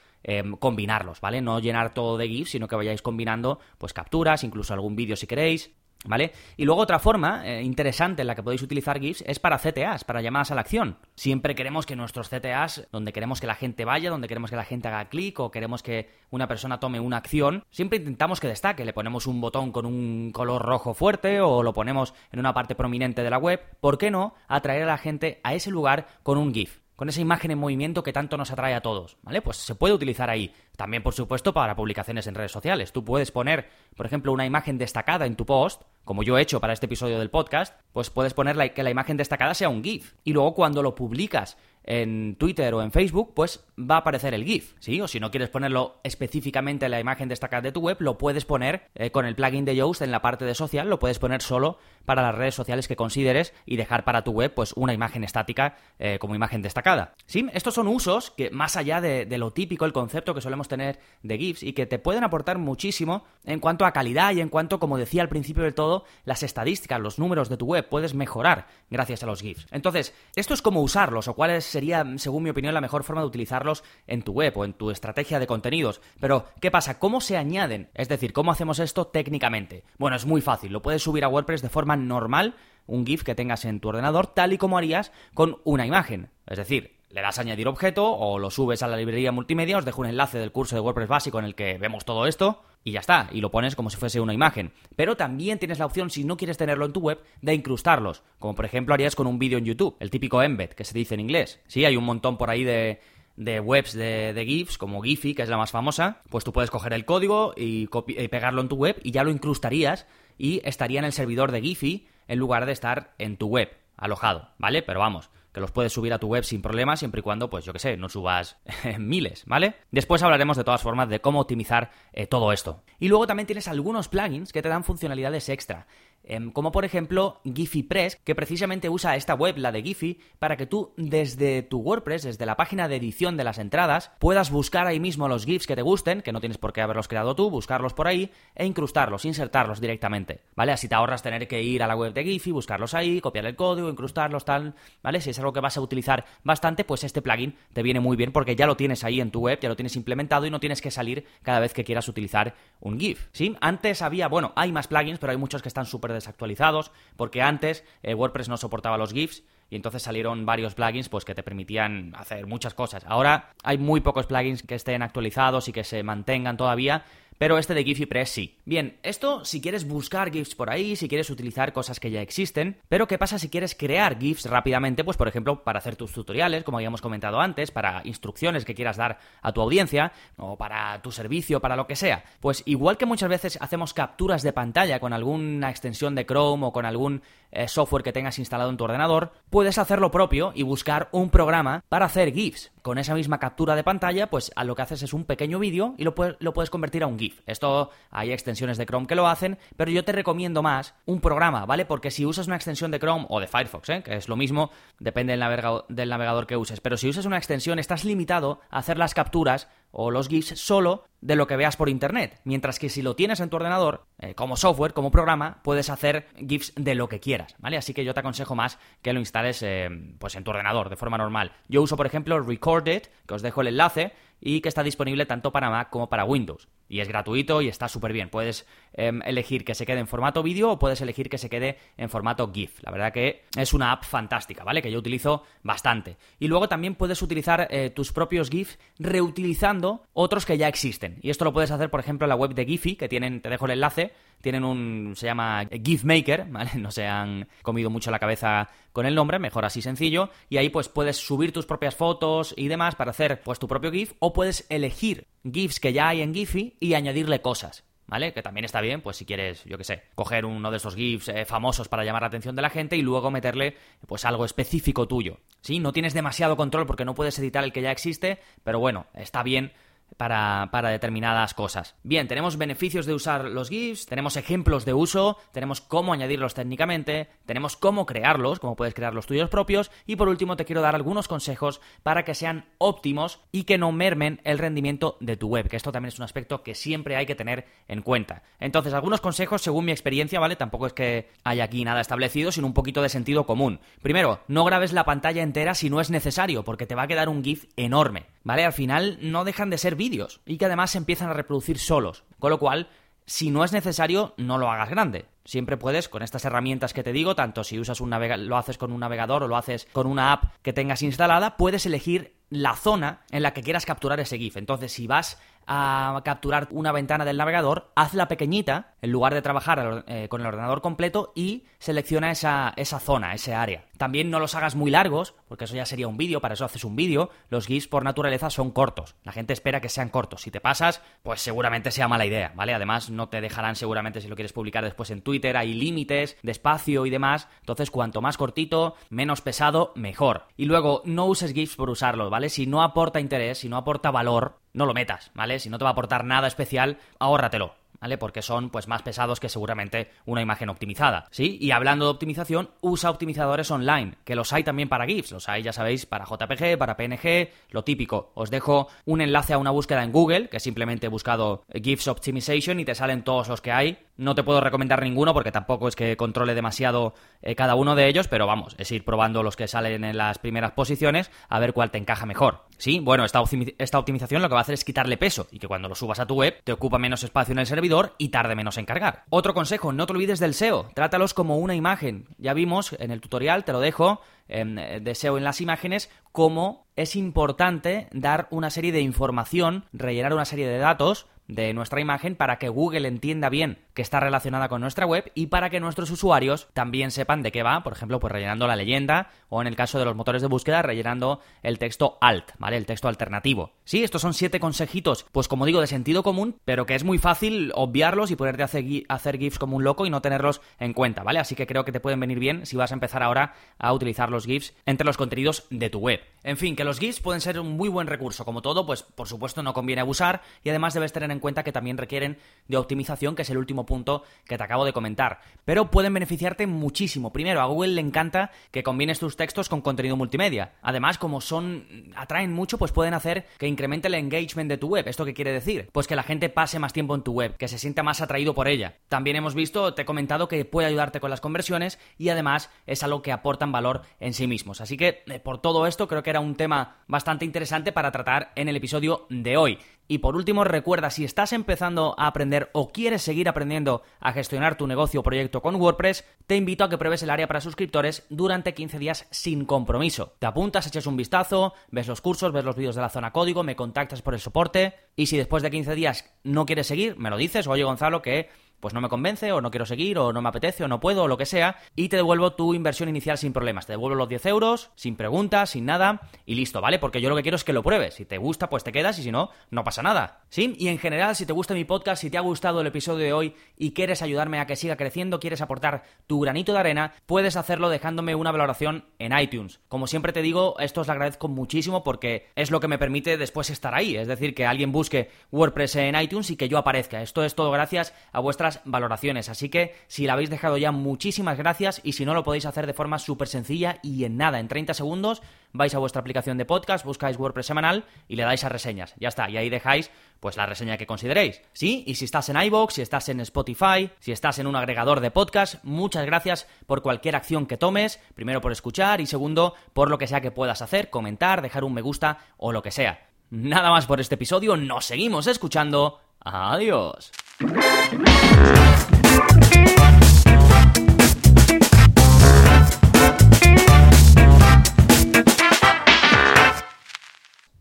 combinarlos, 0.58 1.22
¿vale? 1.22 1.40
No 1.40 1.60
llenar 1.60 1.94
todo 1.94 2.18
de 2.18 2.28
GIFs, 2.28 2.50
sino 2.50 2.68
que 2.68 2.76
vayáis 2.76 3.04
combinando 3.04 3.60
pues 3.78 3.94
capturas, 3.94 4.44
incluso 4.44 4.74
algún 4.74 4.96
vídeo 4.96 5.16
si 5.16 5.28
queréis, 5.28 5.76
¿Vale? 6.08 6.34
Y 6.56 6.66
luego 6.66 6.82
otra 6.82 7.00
forma 7.00 7.48
eh, 7.48 7.64
interesante 7.64 8.22
en 8.22 8.28
la 8.28 8.36
que 8.36 8.44
podéis 8.44 8.62
utilizar 8.62 9.00
GIFs 9.00 9.24
es 9.26 9.40
para 9.40 9.58
CTAs, 9.58 10.04
para 10.04 10.22
llamadas 10.22 10.52
a 10.52 10.56
la 10.56 10.62
acción. 10.62 10.98
Siempre 11.16 11.56
queremos 11.56 11.88
que 11.88 11.96
nuestros 11.96 12.30
CTAs, 12.30 12.88
donde 12.92 13.12
queremos 13.12 13.42
que 13.42 13.48
la 13.48 13.56
gente 13.56 13.86
vaya, 13.86 14.12
donde 14.12 14.28
queremos 14.28 14.52
que 14.52 14.56
la 14.56 14.66
gente 14.66 14.88
haga 14.88 15.10
clic 15.10 15.40
o 15.40 15.50
queremos 15.50 15.82
que 15.82 16.10
una 16.30 16.48
persona 16.48 16.80
tome 16.80 17.00
una 17.00 17.18
acción, 17.18 17.64
siempre 17.72 17.98
intentamos 17.98 18.40
que 18.40 18.48
destaque. 18.48 18.86
Le 18.86 18.94
ponemos 18.94 19.26
un 19.26 19.42
botón 19.42 19.72
con 19.72 19.88
un 19.88 20.32
color 20.32 20.62
rojo 20.62 20.94
fuerte 20.94 21.42
o 21.42 21.64
lo 21.64 21.74
ponemos 21.74 22.14
en 22.32 22.40
una 22.40 22.54
parte 22.54 22.76
prominente 22.76 23.24
de 23.24 23.30
la 23.32 23.40
web. 23.40 23.62
¿Por 23.80 23.98
qué 23.98 24.12
no 24.12 24.36
atraer 24.48 24.84
a 24.84 24.88
la 24.88 24.98
gente 25.00 25.40
a 25.44 25.56
ese 25.56 25.72
lugar 25.72 26.06
con 26.22 26.38
un 26.38 26.54
GIF? 26.54 26.85
Con 26.96 27.10
esa 27.10 27.22
imagen 27.22 27.52
en 27.52 27.60
movimiento 27.60 28.04
que 28.04 28.14
tanto 28.14 28.38
nos 28.38 28.52
atrae 28.52 28.74
a 28.74 28.82
todos, 28.82 29.18
¿vale? 29.22 29.42
Pues 29.42 29.58
se 29.58 29.76
puede 29.76 29.94
utilizar 29.94 30.30
ahí. 30.30 30.54
También, 30.78 31.04
por 31.04 31.14
supuesto, 31.14 31.54
para 31.54 31.76
publicaciones 31.76 32.28
en 32.28 32.36
redes 32.36 32.52
sociales. 32.52 32.92
Tú 32.92 33.04
puedes 33.04 33.32
poner, 33.32 33.70
por 33.96 34.06
ejemplo, 34.06 34.32
una 34.32 34.46
imagen 34.46 34.78
destacada 34.78 35.26
en 35.26 35.36
tu 35.36 35.46
post, 35.46 35.82
como 36.04 36.24
yo 36.24 36.38
he 36.38 36.42
hecho 36.42 36.62
para 36.62 36.74
este 36.74 36.86
episodio 36.86 37.20
del 37.20 37.30
podcast, 37.30 37.80
pues 37.94 38.10
puedes 38.10 38.34
poner 38.34 38.74
que 38.74 38.84
la 38.84 38.92
imagen 38.92 39.18
destacada 39.18 39.54
sea 39.54 39.70
un 39.70 39.84
GIF. 39.84 40.14
Y 40.24 40.34
luego 40.34 40.54
cuando 40.54 40.84
lo 40.84 40.96
publicas 40.96 41.58
en 41.86 42.36
Twitter 42.36 42.74
o 42.74 42.82
en 42.82 42.92
Facebook, 42.92 43.34
pues 43.34 43.64
va 43.80 43.96
a 43.96 44.00
aparecer 44.00 44.34
el 44.34 44.44
GIF, 44.44 44.74
¿sí? 44.80 45.00
O 45.02 45.08
si 45.08 45.20
no 45.20 45.32
quieres 45.32 45.50
ponerlo 45.50 46.00
específicamente 46.04 46.86
en 46.86 46.92
la 46.92 47.00
imagen 47.00 47.30
destacada 47.30 47.62
de 47.62 47.72
tu 47.72 47.82
web, 47.82 47.98
lo 48.00 48.18
puedes 48.18 48.46
poner 48.46 48.90
eh, 48.96 49.12
con 49.12 49.26
el 49.26 49.36
plugin 49.36 49.66
de 49.66 49.76
Yoast 49.76 50.02
en 50.02 50.12
la 50.12 50.22
parte 50.22 50.46
de 50.46 50.56
social, 50.56 50.90
lo 50.90 51.00
puedes 51.00 51.20
poner 51.20 51.42
solo 51.42 51.78
para 52.06 52.22
las 52.22 52.36
redes 52.36 52.56
sociales 52.56 52.88
que 52.88 52.96
consideres 52.96 53.54
y 53.66 53.78
dejar 53.78 54.04
para 54.04 54.24
tu 54.24 54.32
web 54.32 54.54
pues 54.54 54.74
una 54.76 54.94
imagen 54.94 55.24
estática 55.24 55.78
eh, 56.00 56.18
como 56.20 56.36
imagen 56.36 56.62
destacada. 56.62 57.14
¿Sí? 57.26 57.48
Estos 57.54 57.74
son 57.74 57.88
usos 57.88 58.32
que 58.32 58.50
más 58.50 58.78
allá 58.78 59.02
de, 59.02 59.26
lo 59.38 59.52
típico, 59.52 59.86
el 59.86 59.94
concepto 59.94 60.34
que 60.34 60.42
solemos 60.42 60.68
tener 60.68 61.00
de 61.24 61.38
GIFs 61.38 61.64
y 61.64 61.74
que 61.74 61.86
te 61.86 62.00
pueden 62.00 62.24
aportar 62.24 62.58
muchísimo 62.58 63.26
en 63.44 63.60
cuanto 63.60 63.86
a 63.86 63.92
calidad 63.92 64.34
y 64.34 64.42
en 64.42 64.50
cuanto, 64.50 64.80
como 64.80 64.98
decía 64.98 65.22
al 65.22 65.30
principio 65.30 65.64
del 65.64 65.74
todo, 65.74 66.06
las 66.24 66.44
estadísticas, 66.44 67.00
los 67.02 67.20
números 67.20 67.50
de 67.50 67.58
tu 67.58 67.66
web, 67.66 67.88
puedes 67.90 68.14
mejorar 68.14 68.68
gracias 68.90 69.24
a 69.24 69.26
los 69.26 69.42
GIFs. 69.42 69.68
Entonces, 69.72 70.14
esto 70.36 70.54
es 70.54 70.62
como 70.62 70.82
usarlos 70.82 71.28
o 71.28 71.34
cuáles 71.34 71.75
sería, 71.76 72.06
según 72.16 72.44
mi 72.44 72.52
opinión, 72.52 72.74
la 72.74 72.80
mejor 72.80 73.04
forma 73.04 73.22
de 73.22 73.28
utilizarlos 73.28 73.84
en 74.08 74.22
tu 74.22 74.32
web 74.32 74.58
o 74.58 74.64
en 74.64 74.72
tu 74.72 74.92
estrategia 74.92 75.40
de 75.40 75.48
contenidos. 75.48 76.00
Pero, 76.22 76.46
¿qué 76.62 76.72
pasa? 76.72 77.00
¿Cómo 77.00 77.20
se 77.20 77.36
añaden? 77.36 77.90
Es 77.94 78.08
decir, 78.08 78.32
¿cómo 78.32 78.54
hacemos 78.54 78.80
esto 78.80 79.08
técnicamente? 79.08 79.84
Bueno, 79.98 80.16
es 80.16 80.26
muy 80.26 80.40
fácil, 80.40 80.72
lo 80.72 80.82
puedes 80.82 81.04
subir 81.04 81.26
a 81.26 81.28
WordPress 81.28 81.62
de 81.62 81.68
forma 81.68 81.98
normal, 81.98 82.56
un 82.88 83.06
GIF 83.06 83.24
que 83.24 83.36
tengas 83.36 83.66
en 83.66 83.82
tu 83.82 83.90
ordenador, 83.90 84.28
tal 84.28 84.54
y 84.54 84.58
como 84.58 84.78
harías 84.78 85.12
con 85.34 85.58
una 85.66 85.86
imagen. 85.86 86.30
Es 86.48 86.58
decir, 86.58 86.95
le 87.16 87.22
das 87.22 87.38
a 87.38 87.42
añadir 87.42 87.70
objeto 87.70 88.12
o 88.12 88.38
lo 88.40 88.52
subes 88.52 88.84
a 88.84 88.88
la 88.90 88.98
librería 88.98 89.32
multimedia, 89.32 89.78
os 89.78 89.86
dejo 89.86 90.02
un 90.02 90.08
enlace 90.08 90.38
del 90.38 90.52
curso 90.52 90.76
de 90.76 90.82
WordPress 90.82 91.08
básico 91.08 91.40
en 91.40 91.46
el 91.46 91.56
que 91.56 91.78
vemos 91.78 92.04
todo 92.04 92.28
esto 92.28 92.62
y 92.84 92.92
ya 92.92 93.00
está, 93.00 93.30
y 93.32 93.40
lo 93.40 93.52
pones 93.52 93.78
como 93.78 93.90
si 93.90 93.96
fuese 93.96 94.20
una 94.20 94.34
imagen. 94.34 94.74
Pero 94.98 95.16
también 95.16 95.58
tienes 95.58 95.80
la 95.80 95.86
opción, 95.86 96.10
si 96.10 96.26
no 96.26 96.36
quieres 96.36 96.58
tenerlo 96.58 96.86
en 96.86 96.92
tu 96.92 97.00
web, 97.00 97.24
de 97.42 97.54
incrustarlos, 97.54 98.22
como 98.38 98.54
por 98.54 98.66
ejemplo 98.66 98.94
harías 98.94 99.16
con 99.16 99.28
un 99.28 99.40
vídeo 99.40 99.58
en 99.58 99.64
YouTube, 99.64 99.96
el 100.02 100.12
típico 100.12 100.44
embed 100.44 100.72
que 100.72 100.84
se 100.84 100.94
dice 100.94 101.14
en 101.14 101.22
inglés. 101.22 101.62
Sí, 101.68 101.86
hay 101.86 101.96
un 101.96 102.04
montón 102.04 102.38
por 102.38 102.50
ahí 102.50 102.66
de, 102.66 103.00
de 103.38 103.62
webs 103.62 103.94
de, 103.94 104.44
GIFs, 104.46 104.78
como 104.78 105.02
Giphy, 105.02 105.36
que 105.36 105.44
es 105.44 105.50
la 105.50 105.58
más 105.58 105.72
famosa, 105.72 106.22
pues 106.30 106.44
tú 106.44 106.52
puedes 106.52 106.70
coger 106.70 106.92
el 106.92 107.06
código 107.06 107.54
y, 107.56 107.88
y, 108.08 108.28
pegarlo 108.28 108.60
en 108.60 108.68
tu 108.68 108.76
web 108.76 109.00
y 109.04 109.12
ya 109.12 109.24
lo 109.24 109.32
incrustarías 109.32 110.06
y 110.38 110.60
estaría 110.66 111.00
en 111.00 111.06
el 111.06 111.14
servidor 111.14 111.54
de 111.54 111.62
Giphy 111.62 112.10
en 112.28 112.40
lugar 112.40 112.66
de 112.66 112.74
estar 112.74 113.14
en 113.20 113.38
tu 113.38 113.48
web 113.48 113.72
alojado, 113.96 114.50
¿vale? 114.58 114.84
Pero 114.84 115.00
vamos, 115.00 115.30
que 115.56 115.62
los 115.62 115.72
puedes 115.72 115.94
subir 115.94 116.12
a 116.12 116.20
tu 116.20 116.28
web 116.28 116.44
sin 116.44 116.62
problemas, 116.62 117.00
siempre 117.00 117.20
y 117.20 117.24
cuando, 117.24 117.50
pues 117.50 117.64
yo 117.64 117.72
que 117.72 117.80
sé, 117.80 117.96
no 117.96 118.10
subas 118.10 118.58
miles, 119.00 119.46
¿vale? 119.46 119.76
Después 119.90 120.22
hablaremos 120.22 120.58
de 120.58 120.66
todas 120.66 120.82
formas 120.82 121.08
de 121.08 121.22
cómo 121.22 121.40
optimizar 121.40 121.92
eh, 122.12 122.28
todo 122.28 122.52
esto. 122.52 122.84
Y 123.00 123.08
luego 123.08 123.26
también 123.26 123.48
tienes 123.48 123.70
algunos 123.70 124.10
plugins 124.10 124.52
que 124.52 124.62
te 124.62 124.68
dan 124.68 124.84
funcionalidades 124.84 125.48
extra. 125.48 125.88
Em, 126.26 126.52
como 126.52 126.72
por 126.72 126.86
ejemplo 126.86 127.42
Giphy 127.44 127.84
Press, 127.84 128.18
que 128.18 128.36
precisamente 128.36 128.90
usa 128.90 129.16
esta 129.16 129.34
web, 129.34 129.58
la 129.58 129.72
de 129.72 129.82
Giphy, 129.82 130.20
para 130.40 130.58
que 130.58 130.66
tú 130.66 130.94
desde 130.98 131.62
tu 131.64 131.80
WordPress, 131.80 132.24
desde 132.24 132.46
la 132.46 132.58
página 132.58 132.88
de 132.88 132.98
edición 132.98 133.38
de 133.38 133.44
las 133.44 133.58
entradas, 133.58 134.12
puedas 134.20 134.52
buscar 134.52 134.88
ahí 134.88 135.00
mismo 135.00 135.28
los 135.28 135.46
GIFs 135.46 135.68
que 135.68 135.76
te 135.76 135.82
gusten, 135.82 136.22
que 136.22 136.32
no 136.32 136.40
tienes 136.40 136.58
por 136.58 136.74
qué 136.74 136.82
haberlos 136.82 137.08
creado 137.08 137.36
tú, 137.36 137.50
buscarlos 137.50 137.94
por 137.94 138.08
ahí 138.08 138.32
e 138.56 138.66
incrustarlos, 138.66 139.26
insertarlos 139.26 139.80
directamente, 139.80 140.42
¿vale? 140.56 140.72
Así 140.72 140.88
te 140.88 140.96
ahorras 140.96 141.22
tener 141.22 141.48
que 141.48 141.62
ir 141.62 141.84
a 141.84 141.88
la 141.88 141.96
web 141.96 142.14
de 142.14 142.24
Giphy, 142.24 142.52
buscarlos 142.52 142.94
ahí, 142.94 143.22
copiar 143.22 143.46
el 143.46 143.56
código, 143.56 143.90
incrustarlos, 143.90 144.46
tal, 144.46 144.76
¿vale? 145.04 145.22
Si 145.22 145.30
es 145.30 145.40
algo 145.40 145.54
que 145.54 145.60
vas 145.60 145.78
a 145.78 145.82
utilizar 145.82 146.26
bastante, 146.44 146.84
pues 146.84 147.04
este 147.04 147.22
plugin 147.22 147.56
te 147.74 147.84
viene 147.84 148.00
muy 148.00 148.18
bien 148.18 148.32
porque 148.32 148.56
ya 148.56 148.68
lo 148.68 148.78
tienes 148.78 149.04
ahí 149.04 149.22
en 149.22 149.32
tu 149.32 149.42
web, 149.42 149.60
ya 149.60 149.70
lo 149.70 149.76
tienes 149.76 149.96
implementado 149.96 150.46
y 150.46 150.50
no 150.50 150.60
tienes 150.60 150.82
que 150.82 150.92
salir 150.92 151.26
cada 151.42 151.60
vez 151.60 151.74
que 151.74 151.84
quieras 151.84 152.08
utilizar 152.08 152.56
un 152.80 153.00
GIF, 153.00 153.28
¿sí? 153.32 153.56
Antes 153.62 154.02
había, 154.02 154.28
bueno, 154.28 154.54
hay 154.56 154.72
más 154.72 154.88
plugins, 154.88 155.20
pero 155.20 155.32
hay 155.32 155.38
muchos 155.38 155.62
que 155.62 155.68
están 155.68 155.86
súper 155.86 156.12
desactualizados 156.16 156.92
porque 157.16 157.42
antes 157.42 157.84
eh, 158.04 158.14
WordPress 158.14 158.50
no 158.50 158.58
soportaba 158.58 158.98
los 158.98 159.14
GIFs 159.14 159.44
y 159.70 159.76
entonces 159.76 160.04
salieron 160.04 160.46
varios 160.46 160.76
plugins 160.76 161.10
pues 161.10 161.26
que 161.26 161.34
te 161.36 161.44
permitían 161.44 162.14
hacer 162.16 162.46
muchas 162.46 162.74
cosas. 162.74 163.04
Ahora 163.08 163.54
hay 163.64 163.78
muy 163.78 164.00
pocos 164.00 164.28
plugins 164.28 164.64
que 164.64 164.76
estén 164.76 165.02
actualizados 165.02 165.68
y 165.68 165.72
que 165.72 165.84
se 165.84 166.04
mantengan 166.04 166.58
todavy 166.58 166.90
pero 167.38 167.58
este 167.58 167.74
de 167.74 167.84
Giphy 167.84 168.06
Press 168.06 168.30
sí. 168.30 168.58
Bien, 168.66 168.98
esto 169.04 169.46
si 169.46 169.62
quieres 169.62 169.88
buscar 169.88 170.32
GIFs 170.32 170.56
por 170.56 170.70
ahí, 170.70 170.96
si 170.96 171.08
quieres 171.08 171.30
utilizar 171.30 171.74
cosas 171.74 172.00
que 172.00 172.12
ya 172.12 172.22
existen, 172.22 172.78
pero 172.90 173.08
¿qué 173.08 173.18
pasa 173.18 173.40
si 173.40 173.50
quieres 173.50 173.76
crear 173.76 174.18
GIFs 174.20 174.46
rápidamente? 174.46 175.04
Pues 175.04 175.18
por 175.18 175.28
ejemplo, 175.28 175.64
para 175.64 175.80
hacer 175.80 175.96
tus 175.96 176.12
tutoriales, 176.12 176.64
como 176.64 176.78
habíamos 176.78 177.02
comentado 177.02 177.40
antes, 177.40 177.72
para 177.72 178.02
instrucciones 178.06 178.66
que 178.66 178.76
quieras 178.76 178.98
dar 178.98 179.20
a 179.42 179.52
tu 179.52 179.62
audiencia, 179.62 180.12
o 180.38 180.58
para 180.58 181.02
tu 181.02 181.12
servicio, 181.12 181.60
para 181.60 181.76
lo 181.76 181.88
que 181.88 181.96
sea. 181.96 182.24
Pues 182.40 182.64
igual 182.66 182.98
que 182.98 183.06
muchas 183.06 183.30
veces 183.30 183.58
hacemos 183.62 183.94
capturas 183.94 184.44
de 184.44 184.54
pantalla 184.54 185.00
con 185.00 185.14
alguna 185.14 185.70
extensión 185.70 186.16
de 186.16 186.26
Chrome 186.26 186.66
o 186.66 186.72
con 186.72 186.86
algún 186.86 187.22
eh, 187.52 187.68
software 187.68 188.04
que 188.04 188.14
tengas 188.14 188.40
instalado 188.40 188.70
en 188.70 188.78
tu 188.78 188.84
ordenador, 188.84 189.32
puedes 189.50 189.78
hacer 189.78 190.00
lo 190.00 190.12
propio 190.12 190.52
y 190.56 190.64
buscar 190.64 191.10
un 191.12 191.30
programa 191.30 191.84
para 191.90 192.06
hacer 192.06 192.34
GIFs. 192.34 192.72
Con 192.82 192.98
esa 192.98 193.16
misma 193.16 193.40
captura 193.40 193.76
de 193.76 193.84
pantalla, 193.84 194.30
pues 194.30 194.52
a 194.56 194.64
lo 194.64 194.76
que 194.76 194.82
haces 194.82 195.02
es 195.04 195.14
un 195.14 195.26
pequeño 195.26 195.60
vídeo 195.60 195.96
y 195.98 196.04
lo, 196.04 196.14
lo 196.40 196.54
puedes 196.54 196.70
convertir 196.70 197.04
a 197.04 197.08
un 197.08 197.18
GIF. 197.18 197.25
Esto 197.46 197.90
hay 198.12 198.32
extensiones 198.32 198.78
de 198.78 198.86
Chrome 198.86 199.08
que 199.08 199.16
lo 199.16 199.28
hacen, 199.28 199.58
pero 199.76 199.92
yo 199.92 200.04
te 200.04 200.12
recomiendo 200.12 200.62
más 200.62 200.94
un 201.06 201.22
programa, 201.22 201.66
¿vale? 201.66 201.86
Porque 201.86 202.12
si 202.12 202.26
usas 202.26 202.48
una 202.48 202.56
extensión 202.56 202.92
de 202.92 203.00
Chrome 203.00 203.26
o 203.30 203.40
de 203.40 203.48
Firefox, 203.48 203.90
¿eh? 203.90 204.04
que 204.04 204.16
es 204.16 204.28
lo 204.28 204.36
mismo, 204.36 204.72
depende 205.00 205.34
del 205.34 206.10
navegador, 206.10 206.48
que 206.48 206.58
uses, 206.58 206.82
pero 206.82 206.98
si 206.98 207.10
usas 207.10 207.26
una 207.26 207.38
extensión 207.38 207.80
estás 207.80 208.06
limitado 208.06 208.60
a 208.70 208.80
hacer 208.80 208.98
las 208.98 209.14
capturas 209.14 209.68
o 209.92 210.12
los 210.12 210.28
GIFs 210.28 210.60
solo 210.60 211.06
de 211.22 211.36
lo 211.36 211.48
que 211.48 211.56
veas 211.56 211.78
por 211.78 211.90
internet. 211.90 212.40
Mientras 212.44 212.78
que 212.78 212.90
si 212.90 213.02
lo 213.02 213.16
tienes 213.16 213.40
en 213.40 213.50
tu 213.50 213.56
ordenador, 213.56 214.06
eh, 214.20 214.36
como 214.36 214.58
software, 214.58 214.94
como 214.94 215.10
programa, 215.10 215.62
puedes 215.64 215.90
hacer 215.90 216.28
GIFs 216.36 216.74
de 216.76 216.96
lo 216.96 217.08
que 217.08 217.20
quieras, 217.20 217.56
¿vale? 217.58 217.78
Así 217.78 217.94
que 217.94 218.04
yo 218.04 218.14
te 218.14 218.20
aconsejo 218.20 218.56
más 218.56 218.78
que 219.02 219.14
lo 219.14 219.20
instales 219.20 219.64
eh, 219.64 219.90
pues 220.20 220.36
en 220.36 220.44
tu 220.44 220.52
ordenador 220.52 220.90
de 220.90 220.98
forma 220.98 221.18
normal. 221.18 221.54
Yo 221.68 221.82
uso, 221.82 221.98
por 221.98 222.06
ejemplo, 222.06 222.40
Recorded, 222.40 223.04
que 223.26 223.34
os 223.34 223.42
dejo 223.42 223.62
el 223.62 223.68
enlace, 223.68 224.14
y 224.40 224.62
que 224.62 224.70
está 224.70 224.84
disponible 224.84 225.26
tanto 225.26 225.52
para 225.52 225.70
Mac 225.70 225.90
como 225.90 226.10
para 226.10 226.26
Windows. 226.26 226.68
Y 226.88 227.00
es 227.00 227.08
gratuito 227.08 227.62
y 227.62 227.68
está 227.68 227.88
súper 227.88 228.14
bien. 228.14 228.30
Puedes 228.30 228.68
em, 228.94 229.22
elegir 229.24 229.66
que 229.66 229.76
se 229.76 229.86
quede 229.86 230.00
en 230.00 230.08
formato 230.08 230.44
vídeo 230.44 230.72
o 230.72 230.80
puedes 230.80 231.02
elegir 231.02 231.30
que 231.30 231.38
se 231.38 231.50
quede 231.50 231.78
en 231.98 232.10
formato 232.10 232.52
GIF. 232.54 232.82
La 232.84 232.92
verdad 232.92 233.12
que 233.12 233.44
es 233.58 233.74
una 233.74 233.92
app 233.92 234.04
fantástica, 234.04 234.64
¿vale? 234.64 234.82
Que 234.82 234.92
yo 234.92 235.00
utilizo 235.00 235.44
bastante. 235.64 236.18
Y 236.40 236.48
luego 236.48 236.70
también 236.70 236.96
puedes 236.96 237.22
utilizar 237.22 237.68
eh, 237.70 237.90
tus 237.90 238.12
propios 238.12 238.50
GIFs 238.50 238.78
reutilizando 239.00 240.04
otros 240.14 240.46
que 240.46 240.58
ya 240.58 240.68
existen. 240.68 241.18
Y 241.22 241.30
esto 241.30 241.46
lo 241.46 241.54
puedes 241.54 241.72
hacer, 241.72 241.90
por 241.90 242.00
ejemplo, 242.00 242.26
en 242.26 242.30
la 242.30 242.36
web 242.36 242.54
de 242.54 242.66
Giphy, 242.66 242.96
que 242.96 243.10
tienen, 243.10 243.42
te 243.42 243.50
dejo 243.50 243.66
el 243.66 243.72
enlace, 243.72 244.14
tienen 244.42 244.64
un, 244.64 245.14
se 245.16 245.26
llama 245.26 245.66
GIF 245.66 246.04
Maker, 246.04 246.46
¿vale? 246.50 246.72
No 246.76 246.92
se 246.92 247.08
han 247.08 247.48
comido 247.62 247.90
mucho 247.90 248.12
la 248.12 248.20
cabeza 248.20 248.70
con 248.96 249.06
el 249.06 249.14
nombre, 249.14 249.40
mejor 249.40 249.66
así 249.66 249.82
sencillo, 249.82 250.30
y 250.48 250.56
ahí 250.56 250.70
pues 250.70 250.88
puedes 250.88 251.18
subir 251.18 251.52
tus 251.52 251.66
propias 251.66 251.96
fotos 251.96 252.54
y 252.56 252.70
demás 252.70 252.96
para 252.96 253.12
hacer 253.12 253.42
pues 253.42 253.60
tu 253.60 253.68
propio 253.68 253.92
GIF, 253.92 254.14
o 254.20 254.32
puedes 254.32 254.66
elegir 254.70 255.28
GIFs 255.44 255.82
que 255.82 255.92
ya 255.92 256.08
hay 256.08 256.22
en 256.22 256.34
Giphy 256.34 256.78
y 256.80 256.94
añadirle 256.94 257.42
cosas. 257.42 257.84
¿Vale? 258.08 258.34
Que 258.34 258.44
también 258.44 258.66
está 258.66 258.82
bien, 258.82 259.02
pues 259.02 259.18
si 259.18 259.26
quieres, 259.26 259.64
yo 259.66 259.80
qué 259.80 259.84
sé, 259.84 260.04
coger 260.14 260.46
uno 260.46 260.70
de 260.70 260.78
esos 260.78 260.96
GIFs 260.96 261.28
eh, 261.28 261.44
famosos 261.44 261.90
para 261.90 262.06
llamar 262.06 262.22
la 262.22 262.28
atención 262.28 262.56
de 262.56 262.62
la 262.62 262.70
gente 262.70 262.96
y 262.96 263.02
luego 263.02 263.32
meterle, 263.32 263.76
pues 264.08 264.26
algo 264.26 264.46
específico 264.46 265.08
tuyo. 265.08 265.40
¿Sí? 265.62 265.80
No 265.80 265.92
tienes 265.92 266.14
demasiado 266.14 266.56
control 266.56 266.86
porque 266.86 267.04
no 267.04 267.16
puedes 267.16 267.38
editar 267.40 267.64
el 267.64 267.74
que 267.74 267.82
ya 267.82 267.92
existe, 267.92 268.38
pero 268.64 268.80
bueno, 268.80 269.08
está 269.16 269.42
bien 269.42 269.74
para, 270.18 270.90
determinadas 270.90 271.54
cosas. 271.54 271.96
Bien, 272.04 272.28
tenemos 272.28 272.58
beneficios 272.58 273.06
de 273.06 273.14
usar 273.14 273.46
los 273.46 273.70
GIFs, 273.70 274.06
tenemos 274.06 274.38
ejemplos 274.38 274.86
de 274.86 274.94
uso, 274.94 275.38
tenemos 275.52 275.82
cómo 275.82 276.14
añadirlos 276.14 276.54
técnicamente, 276.54 277.30
tenemos 277.46 277.76
cómo 277.76 278.06
crearlos, 278.06 278.60
cómo 278.60 278.76
puedes 278.76 278.94
crear 278.94 279.14
los 279.14 279.26
tuyos 279.26 279.50
propios, 279.50 279.92
y 280.06 280.16
por 280.16 280.30
último 280.30 280.56
te 280.56 280.66
quiero 280.66 280.82
dar 280.82 280.96
algunos 280.96 281.28
consejos 281.28 281.82
para 282.04 282.24
que 282.24 282.36
sean 282.36 282.66
óptimos 282.78 283.42
y 283.52 283.64
que 283.64 283.78
no 283.78 283.92
mermen 283.92 284.42
el 284.44 284.58
rendimiento 284.58 285.18
de 285.20 285.38
tu 285.38 285.48
web, 285.48 285.68
que 285.68 285.78
esto 285.78 285.92
también 285.92 286.10
es 286.10 286.20
un 286.20 286.26
aspecto 286.26 286.64
que 286.64 286.76
siempre 286.76 287.16
hay 287.16 287.26
que 287.26 287.36
tener 287.36 287.66
en 287.88 288.02
cuenta. 288.02 288.44
Entonces, 288.60 288.94
algunos 288.94 289.22
consejos 289.22 289.62
según 289.62 289.86
mi 289.86 289.92
experiencia, 289.92 290.40
¿vale? 290.40 290.56
Tampoco 290.56 290.88
es 290.88 290.94
que 290.94 291.30
haya 291.44 291.66
aquí 291.66 291.84
nada 291.84 292.02
establecido, 292.02 292.52
sino 292.52 292.68
un 292.68 292.74
poquito 292.74 293.02
de 293.02 293.10
sentido 293.10 293.46
común. 293.46 293.80
Primero, 294.02 294.40
no 294.48 294.64
grabes 294.64 294.94
la 294.94 295.06
pantalla 295.06 295.44
entera 295.44 295.76
si 295.76 295.90
no 295.90 296.00
es 296.00 296.10
necesario, 296.10 296.64
porque 296.64 296.86
te 296.86 296.96
va 296.96 297.04
a 297.04 297.08
quedar 297.08 297.30
un 297.30 297.44
GIF 297.44 297.66
enorme, 297.76 298.28
¿vale? 298.44 298.64
Al 298.64 298.74
final 298.74 299.18
no 299.22 299.44
dejan 299.44 299.70
de 299.70 299.78
ser 299.78 299.95
vídeos 299.96 300.42
y 300.46 300.58
que 300.58 300.66
además 300.66 300.92
se 300.92 300.98
empiezan 300.98 301.30
a 301.30 301.34
reproducir 301.34 301.80
solos. 301.80 302.24
Con 302.40 302.50
lo 302.50 302.60
cual, 302.60 302.90
si 303.26 303.50
no 303.50 303.64
es 303.64 303.72
necesario, 303.72 304.34
no 304.38 304.58
lo 304.58 304.70
hagas 304.70 304.90
grande. 304.90 305.26
Siempre 305.46 305.78
puedes, 305.78 306.10
con 306.10 306.24
estas 306.24 306.46
herramientas 306.46 306.94
que 306.94 307.04
te 307.04 307.14
digo, 307.14 307.36
tanto 307.36 307.64
si 307.64 307.80
usas 307.80 308.02
un 308.02 308.10
lo 308.10 308.58
haces 308.58 308.78
con 308.78 308.92
un 308.92 309.00
navegador 309.00 309.44
o 309.44 309.48
lo 309.48 309.58
haces 309.58 309.88
con 309.94 310.08
una 310.08 310.34
app 310.34 310.46
que 310.62 310.74
tengas 310.74 311.02
instalada, 311.04 311.58
puedes 311.58 311.86
elegir 311.86 312.36
la 312.50 312.76
zona 312.76 313.22
en 313.32 313.44
la 313.44 313.54
que 313.54 313.62
quieras 313.62 313.86
capturar 313.86 314.20
ese 314.20 314.38
GIF. 314.38 314.58
Entonces, 314.58 314.92
si 314.92 315.08
vas 315.08 315.40
a 315.68 316.22
capturar 316.24 316.68
una 316.72 316.92
ventana 316.92 317.26
del 317.26 317.38
navegador, 317.38 317.92
hazla 317.96 318.28
pequeñita 318.28 318.94
en 319.02 319.12
lugar 319.12 319.34
de 319.34 319.42
trabajar 319.42 320.04
eh, 320.08 320.28
con 320.30 320.42
el 320.42 320.48
ordenador 320.48 320.82
completo 320.82 321.32
y 321.36 321.66
selecciona 321.80 322.32
esa, 322.32 322.74
esa 322.76 323.00
zona, 323.00 323.34
ese 323.34 323.54
área. 323.54 323.86
También 323.98 324.30
no 324.30 324.40
los 324.40 324.56
hagas 324.56 324.76
muy 324.76 324.92
largos, 324.92 325.34
porque 325.48 325.66
eso 325.66 325.76
ya 325.76 325.86
sería 325.86 326.08
un 326.08 326.18
vídeo, 326.18 326.42
para 326.42 326.54
eso 326.54 326.66
haces 326.66 326.84
un 326.84 326.96
vídeo. 326.96 327.30
Los 327.50 327.68
GIFs 327.68 327.88
por 327.88 328.04
naturaleza 328.04 328.50
son 328.50 328.72
cortos. 328.72 329.16
La 329.24 329.32
gente 329.32 329.54
espera 329.54 329.82
que 329.82 329.90
sean 329.90 330.10
cortos. 330.10 330.42
Si 330.42 330.52
te 330.52 330.62
pasas, 330.62 331.02
pues 331.24 331.42
seguramente 331.42 331.92
sea 331.92 332.08
mala 332.08 332.26
idea, 332.26 332.54
¿vale? 332.56 332.74
Además, 332.74 333.10
no 333.10 333.30
te 333.30 333.42
dejarán 333.42 333.76
seguramente 333.76 334.22
si 334.22 334.28
lo 334.28 334.36
quieres 334.36 334.54
publicar 334.54 334.84
después 334.84 335.10
en 335.12 335.22
Twitter. 335.22 335.58
Hay 335.58 335.74
límites 335.74 336.38
de 336.44 336.52
espacio 336.52 337.06
y 337.06 337.10
demás. 337.10 337.48
Entonces, 337.62 337.92
cuanto 337.92 338.22
más 338.22 338.38
cortito, 338.38 338.96
menos 339.10 339.42
pesado, 339.42 339.94
mejor. 339.96 340.48
Y 340.58 340.66
luego, 340.66 341.02
no 341.06 341.26
uses 341.26 341.54
GIFs 341.54 341.76
por 341.76 341.90
usarlos, 341.90 342.30
¿vale? 342.30 342.50
Si 342.50 342.68
no 342.68 342.84
aporta 342.84 343.20
interés, 343.20 343.60
si 343.60 343.70
no 343.70 343.78
aporta 343.78 344.12
valor, 344.12 344.60
no 344.74 344.86
lo 344.86 344.94
metas, 344.94 345.32
¿vale? 345.34 345.60
Si 345.60 345.70
no 345.70 345.78
te 345.78 345.84
va 345.84 345.92
a 345.92 345.94
aportar 345.94 346.26
nada 346.26 346.48
especial, 346.48 347.00
ahórratelo. 347.20 347.85
¿Vale? 348.00 348.18
Porque 348.18 348.42
son 348.42 348.70
pues 348.70 348.88
más 348.88 349.02
pesados 349.02 349.40
que 349.40 349.50
seguramente 349.50 350.12
una 350.26 350.42
imagen 350.42 350.70
optimizada, 350.70 351.28
¿sí? 351.32 351.58
Y 351.62 351.72
hablando 351.72 352.06
de 352.06 352.12
optimización, 352.12 352.70
usa 352.82 353.10
optimizadores 353.10 353.70
online, 353.72 354.16
que 354.24 354.36
los 354.36 354.54
hay 354.54 354.64
también 354.64 354.90
para 354.90 355.06
GIFs, 355.06 355.32
los 355.32 355.50
hay, 355.50 355.64
ya 355.64 355.74
sabéis, 355.74 356.06
para 356.06 356.26
JPG, 356.26 356.78
para 356.78 356.98
PNG, 356.98 357.50
lo 357.70 357.84
típico. 357.84 358.32
Os 358.36 358.50
dejo 358.50 358.88
un 359.06 359.22
enlace 359.22 359.54
a 359.54 359.58
una 359.58 359.72
búsqueda 359.72 360.04
en 360.04 360.12
Google, 360.12 360.50
que 360.50 360.60
simplemente 360.60 361.08
he 361.08 361.10
buscado 361.10 361.64
GIFs 361.74 362.08
Optimization 362.08 362.80
y 362.80 362.86
te 362.86 362.96
salen 362.96 363.24
todos 363.24 363.48
los 363.48 363.62
que 363.62 363.72
hay. 363.72 363.98
No 364.18 364.34
te 364.34 364.44
puedo 364.44 364.62
recomendar 364.62 365.04
ninguno 365.04 365.34
porque 365.34 365.52
tampoco 365.52 365.88
es 365.88 365.96
que 365.96 366.16
controle 366.16 366.56
demasiado 366.56 367.14
eh, 367.42 367.56
cada 367.56 367.76
uno 367.76 367.96
de 367.96 368.08
ellos, 368.08 368.28
pero 368.30 368.48
vamos, 368.48 368.76
es 368.78 368.92
ir 368.92 369.04
probando 369.04 369.44
los 369.44 369.58
que 369.58 369.68
salen 369.68 370.04
en 370.06 370.18
las 370.18 370.40
primeras 370.40 370.72
posiciones 370.72 371.32
a 371.50 371.60
ver 371.60 371.74
cuál 371.74 371.92
te 371.92 371.98
encaja 371.98 372.26
mejor. 372.26 372.66
Sí, 372.78 373.00
bueno, 373.00 373.26
esta, 373.26 373.44
esta 373.78 374.00
optimización 374.00 374.42
lo 374.42 374.48
que 374.48 374.54
va 374.54 374.60
a 374.60 374.64
hacer 374.64 374.74
es 374.74 374.86
quitarle 374.86 375.18
peso 375.18 375.48
y 375.52 375.60
que 375.60 375.68
cuando 375.68 375.90
lo 375.90 375.96
subas 375.96 376.20
a 376.20 376.26
tu 376.26 376.36
web 376.36 376.62
te 376.64 376.72
ocupa 376.72 376.98
menos 376.98 377.24
espacio 377.24 377.52
en 377.52 377.60
el 377.60 377.68
servidor 377.68 378.16
y 378.18 378.30
tarde 378.30 378.56
menos 378.56 378.78
en 378.78 378.86
cargar. 378.86 379.24
Otro 379.30 379.54
consejo, 379.54 379.92
no 379.92 380.06
te 380.06 380.14
olvides 380.14 380.40
del 380.40 380.54
SEO, 380.54 380.92
trátalos 380.94 381.34
como 381.34 381.58
una 381.58 381.76
imagen. 381.76 382.28
Ya 382.38 382.54
vimos 382.54 382.96
en 383.00 383.12
el 383.12 383.22
tutorial, 383.22 383.66
te 383.66 383.74
lo 383.74 383.80
dejo, 383.80 384.22
em, 384.48 384.76
de 384.76 385.16
SEO 385.16 385.38
en 385.38 385.44
las 385.44 385.60
imágenes, 385.60 386.10
cómo 386.32 386.86
es 386.96 387.16
importante 387.16 388.08
dar 388.12 388.48
una 388.50 388.70
serie 388.70 388.92
de 388.92 389.02
información, 389.02 389.86
rellenar 389.92 390.34
una 390.34 390.46
serie 390.46 390.68
de 390.68 390.78
datos 390.78 391.28
de 391.48 391.74
nuestra 391.74 392.02
imagen 392.02 392.36
para 392.36 392.58
que 392.58 392.70
Google 392.70 393.08
entienda 393.08 393.50
bien 393.50 393.80
que 393.94 394.02
está 394.02 394.20
relacionada 394.20 394.68
con 394.68 394.82
nuestra 394.82 395.06
web 395.06 395.32
y 395.36 395.48
para 395.48 395.70
que 395.70 395.80
nuestros 395.80 396.12
usuarios 396.12 396.68
también 396.74 397.12
sepan 397.12 397.42
de 397.42 397.52
qué 397.52 397.64
va, 397.64 397.82
por 397.84 397.94
ejemplo, 397.94 398.20
pues 398.20 398.32
rellenando 398.32 398.68
la 398.68 398.76
leyenda 398.76 399.30
o 399.50 399.62
en 399.62 399.68
el 399.68 399.76
caso 399.76 399.98
de 400.00 400.06
los 400.06 400.16
motores 400.16 400.42
de 400.42 400.48
búsqueda 400.48 400.82
rellenando 400.82 401.40
el 401.64 401.80
texto 401.80 402.18
alt, 402.20 402.52
¿vale? 402.58 402.78
El 402.78 402.86
texto 402.86 403.08
alternativo. 403.08 403.72
Sí, 403.86 404.04
estos 404.04 404.22
son 404.22 404.34
siete 404.34 404.60
consejitos, 404.60 405.26
pues 405.32 405.48
como 405.48 405.66
digo, 405.66 405.82
de 405.82 405.88
sentido 405.88 406.24
común, 406.24 406.58
pero 406.66 406.86
que 406.86 406.96
es 406.96 407.04
muy 407.04 407.18
fácil 407.18 407.72
obviarlos 407.74 408.32
y 408.32 408.36
ponerte 408.36 408.64
a 408.64 409.16
hacer 409.16 409.38
GIFs 409.38 409.60
como 409.60 409.78
un 409.78 409.84
loco 409.84 410.06
y 410.06 410.10
no 410.10 410.22
tenerlos 410.22 410.62
en 410.80 410.94
cuenta, 410.94 411.24
¿vale? 411.24 411.40
Así 411.40 411.56
que 411.56 411.68
creo 411.68 411.86
que 411.86 411.92
te 411.92 412.00
pueden 412.00 412.20
venir 412.20 412.40
bien 412.40 412.66
si 412.66 412.76
vas 412.76 412.92
a 412.92 412.96
empezar 412.96 413.24
ahora 413.24 413.54
a 413.78 413.94
utilizar 413.94 414.30
los 414.30 414.46
GIFs 414.46 414.74
entre 414.86 415.06
los 415.06 415.18
contenidos 415.18 415.66
de 415.70 415.90
tu 415.90 416.00
web. 416.00 416.20
En 416.44 416.58
fin, 416.58 416.76
que 416.76 416.84
los 416.84 417.00
GIFs 417.00 417.22
pueden 417.22 417.42
ser 417.42 417.60
un 417.60 417.78
muy 417.78 417.90
buen 417.90 418.08
recurso, 418.08 418.46
como 418.46 418.62
todo, 418.62 418.86
pues 418.86 419.04
por 419.04 419.28
supuesto 419.28 419.64
no 419.64 419.74
conviene 419.74 420.02
abusar 420.02 420.42
y 420.64 420.70
además 420.70 420.94
debes 420.94 421.14
tener 421.14 421.32
en 421.32 421.35
en 421.36 421.40
cuenta 421.40 421.64
que 421.64 421.72
también 421.72 421.98
requieren 421.98 422.38
de 422.68 422.78
optimización, 422.78 423.36
que 423.36 423.44
es 423.44 423.50
el 423.50 423.58
último 423.58 423.86
punto 423.86 424.24
que 424.46 424.58
te 424.58 424.64
acabo 424.64 424.86
de 424.86 424.94
comentar. 424.94 425.42
Pero 425.66 425.92
pueden 425.92 426.14
beneficiarte 426.14 426.68
muchísimo. 426.68 427.32
Primero, 427.32 427.62
a 427.62 427.66
Google 427.66 427.94
le 427.94 428.02
encanta 428.02 428.52
que 428.72 428.84
combines 428.84 429.20
tus 429.20 429.36
textos 429.36 429.70
con 429.70 429.82
contenido 429.82 430.18
multimedia. 430.18 430.74
Además, 430.82 431.18
como 431.18 431.42
son 431.42 431.86
atraen 432.16 432.54
mucho, 432.54 432.78
pues 432.78 432.92
pueden 432.92 433.14
hacer 433.14 433.46
que 433.58 433.68
incremente 433.68 434.08
el 434.08 434.16
engagement 434.16 434.70
de 434.70 434.78
tu 434.78 434.88
web. 434.88 435.08
¿Esto 435.08 435.26
qué 435.26 435.34
quiere 435.34 435.52
decir? 435.52 435.90
Pues 435.92 436.08
que 436.08 436.16
la 436.16 436.24
gente 436.24 436.50
pase 436.50 436.80
más 436.80 436.94
tiempo 436.94 437.16
en 437.16 437.22
tu 437.22 437.34
web, 437.34 437.58
que 437.58 437.68
se 437.68 437.78
sienta 437.78 438.04
más 438.04 438.22
atraído 438.22 438.54
por 438.54 438.68
ella. 438.68 438.96
También 439.10 439.36
hemos 439.36 439.56
visto, 439.56 439.94
te 439.94 440.04
he 440.04 440.06
comentado 440.06 440.48
que 440.48 440.66
puede 440.66 440.88
ayudarte 440.88 441.20
con 441.20 441.30
las 441.30 441.42
conversiones 441.42 442.00
y 442.18 442.30
además 442.30 442.70
es 442.86 443.04
algo 443.04 443.22
que 443.22 443.32
aportan 443.32 443.72
valor 443.72 444.02
en 444.20 444.34
sí 444.34 444.48
mismos. 444.48 444.82
Así 444.82 444.98
que 444.98 445.24
eh, 445.28 445.40
por 445.40 445.60
todo 445.62 445.88
esto 445.88 446.08
creo 446.08 446.24
que 446.24 446.30
era 446.30 446.40
un 446.40 446.56
tema 446.56 446.98
bastante 447.08 447.46
interesante 447.46 447.92
para 447.92 448.12
tratar 448.12 448.52
en 448.56 448.70
el 448.70 448.76
episodio 448.76 449.26
de 449.30 449.58
hoy. 449.58 449.80
Y 450.08 450.20
por 450.20 450.36
último, 450.36 450.64
recuerda, 450.64 451.10
si 451.10 451.25
estás 451.26 451.54
empezando 451.54 452.16
a 452.18 452.28
aprender 452.28 452.70
o 452.74 452.92
quieres 452.92 453.22
seguir 453.22 453.50
aprendiendo 453.50 454.04
a 454.20 454.32
gestionar 454.32 454.78
tu 454.78 454.88
negocio 454.88 455.20
o 455.20 455.24
proyecto 455.24 455.62
con 455.62 455.76
WordPress, 455.76 456.24
te 456.48 456.56
invito 456.56 456.84
a 456.84 456.90
que 456.90 456.98
pruebes 456.98 457.24
el 457.24 457.30
área 457.30 457.48
para 457.48 457.62
suscriptores 457.62 458.26
durante 458.30 458.74
15 458.74 459.00
días 459.00 459.28
sin 459.32 459.66
compromiso. 459.66 460.34
Te 460.40 460.46
apuntas, 460.46 460.88
echas 460.88 461.08
un 461.08 461.18
vistazo, 461.18 461.74
ves 461.92 462.08
los 462.08 462.22
cursos, 462.22 462.54
ves 462.54 462.64
los 462.64 462.76
vídeos 462.76 462.96
de 462.96 463.02
la 463.02 463.10
zona 463.10 463.32
código, 463.32 463.64
me 463.64 463.76
contactas 463.76 464.22
por 464.22 464.34
el 464.34 464.40
soporte 464.40 464.96
y 465.16 465.26
si 465.26 465.38
después 465.38 465.64
de 465.64 465.72
15 465.72 465.96
días 465.96 466.34
no 466.44 466.66
quieres 466.66 466.88
seguir, 466.88 467.18
me 467.18 467.30
lo 467.30 467.38
dices, 467.38 467.68
oye 467.68 467.84
Gonzalo, 467.84 468.22
que 468.22 468.50
pues 468.86 468.94
no 468.94 469.02
me 469.02 469.10
convence 469.10 469.52
o 469.52 469.62
no 469.62 469.72
quiero 469.72 469.88
seguir 469.88 470.20
o 470.20 470.32
no 470.32 470.44
me 470.44 470.50
apetece 470.50 470.84
o 470.84 470.88
no 470.88 471.00
puedo 471.00 471.24
o 471.24 471.28
lo 471.28 471.38
que 471.38 471.48
sea 471.48 471.78
y 471.96 472.08
te 472.08 472.18
devuelvo 472.18 472.54
tu 472.54 472.76
inversión 472.76 473.10
inicial 473.10 473.36
sin 473.36 473.52
problemas. 473.52 473.88
Te 473.88 473.94
devuelvo 473.94 474.16
los 474.16 474.30
10 474.30 474.46
euros, 474.46 474.92
sin 474.94 475.16
preguntas, 475.16 475.72
sin 475.72 475.86
nada 475.86 476.22
y 476.46 476.54
listo, 476.54 476.82
¿vale? 476.82 477.00
Porque 477.00 477.20
yo 477.20 477.32
lo 477.32 477.36
que 477.36 477.42
quiero 477.42 477.56
es 477.56 477.64
que 477.64 477.74
lo 477.74 477.82
pruebes. 477.82 478.14
Si 478.14 478.26
te 478.26 478.38
gusta, 478.38 478.70
pues 478.70 478.84
te 478.84 478.92
quedas 478.92 479.18
y 479.18 479.24
si 479.24 479.32
no, 479.32 479.50
no 479.72 479.84
pasa 479.84 480.04
nada. 480.04 480.42
¿Sí? 480.50 480.76
Y 480.78 480.90
en 480.90 481.00
general, 481.00 481.36
si 481.36 481.48
te 481.48 481.54
gusta 481.54 481.74
mi 481.74 481.84
podcast, 481.84 482.22
si 482.22 482.30
te 482.30 482.38
ha 482.38 482.42
gustado 482.42 482.82
el 482.82 482.86
episodio 482.86 483.26
de 483.26 483.34
hoy 483.34 483.56
y 483.76 483.94
quieres 483.94 484.22
ayudarme 484.22 484.60
a 484.60 484.68
que 484.68 484.76
siga 484.76 484.98
creciendo, 484.98 485.40
quieres 485.40 485.62
aportar 485.62 486.04
tu 486.28 486.40
granito 486.42 486.72
de 486.72 486.78
arena, 486.78 487.14
puedes 487.26 487.56
hacerlo 487.56 487.90
dejándome 487.90 488.36
una 488.36 488.52
valoración 488.52 489.06
en 489.18 489.36
iTunes. 489.36 489.80
Como 489.88 490.06
siempre 490.06 490.32
te 490.32 490.44
digo, 490.44 490.76
esto 490.78 491.02
os 491.02 491.08
lo 491.08 491.14
agradezco 491.14 491.48
muchísimo 491.48 492.04
porque 492.04 492.50
es 492.54 492.70
lo 492.70 492.80
que 492.80 492.88
me 492.88 493.00
permite 493.00 493.36
después 493.38 493.72
estar 493.72 493.96
ahí. 493.96 494.16
Es 494.16 494.28
decir, 494.28 494.54
que 494.54 494.68
alguien 494.68 494.92
busque 494.92 495.32
WordPress 495.52 495.96
en 495.96 496.22
iTunes 496.22 496.52
y 496.52 496.56
que 496.56 496.70
yo 496.70 496.78
aparezca. 496.78 497.24
Esto 497.24 497.44
es 497.44 497.56
todo 497.56 497.72
gracias 497.72 498.14
a 498.32 498.40
vuestras 498.42 498.75
valoraciones. 498.86 499.50
Así 499.50 499.70
que 499.70 499.96
si 500.08 500.26
la 500.26 500.34
habéis 500.34 500.50
dejado 500.50 500.78
ya, 500.78 500.92
muchísimas 500.92 501.58
gracias 501.58 502.02
y 502.04 502.14
si 502.14 502.26
no 502.26 502.34
lo 502.34 502.44
podéis 502.44 502.66
hacer 502.66 502.88
de 502.88 502.94
forma 502.94 503.20
súper 503.20 503.48
sencilla 503.48 504.00
y 504.04 504.24
en 504.26 504.38
nada, 504.38 504.60
en 504.60 504.68
30 504.68 504.94
segundos 504.94 505.42
vais 505.74 505.94
a 505.94 506.00
vuestra 506.00 506.22
aplicación 506.22 506.58
de 506.58 506.66
podcast, 506.66 507.06
buscáis 507.06 507.38
WordPress 507.38 507.66
semanal 507.66 508.06
y 508.28 508.36
le 508.36 508.44
dais 508.44 508.64
a 508.64 508.70
reseñas. 508.70 509.14
Ya 509.20 509.28
está, 509.28 509.50
y 509.50 509.58
ahí 509.58 509.70
dejáis 509.70 510.12
pues 510.40 510.58
la 510.58 510.66
reseña 510.66 510.98
que 510.98 511.08
consideréis. 511.08 511.62
Sí, 511.74 512.04
y 512.08 512.16
si 512.16 512.26
estás 512.26 512.50
en 512.50 512.62
iVoox, 512.62 512.94
si 512.94 513.02
estás 513.02 513.30
en 513.30 513.40
Spotify, 513.42 514.10
si 514.20 514.32
estás 514.32 514.60
en 514.60 514.68
un 514.68 514.76
agregador 514.76 515.20
de 515.20 515.32
podcast, 515.32 515.84
muchas 515.84 516.26
gracias 516.26 516.68
por 516.86 517.02
cualquier 517.02 517.36
acción 517.36 517.66
que 517.66 517.78
tomes, 517.78 518.20
primero 518.36 518.62
por 518.62 518.72
escuchar 518.72 519.22
y 519.22 519.26
segundo 519.26 519.76
por 519.94 520.10
lo 520.10 520.18
que 520.18 520.28
sea 520.28 520.42
que 520.42 520.52
puedas 520.52 520.82
hacer, 520.82 521.10
comentar, 521.10 521.62
dejar 521.62 521.84
un 521.84 521.94
me 521.94 522.02
gusta 522.02 522.40
o 522.58 522.72
lo 522.72 522.82
que 522.82 522.92
sea. 522.92 523.28
Nada 523.50 523.90
más 523.90 524.06
por 524.06 524.20
este 524.20 524.36
episodio, 524.36 524.76
nos 524.76 525.06
seguimos 525.06 525.48
escuchando. 525.48 526.20
Adiós. 526.46 527.32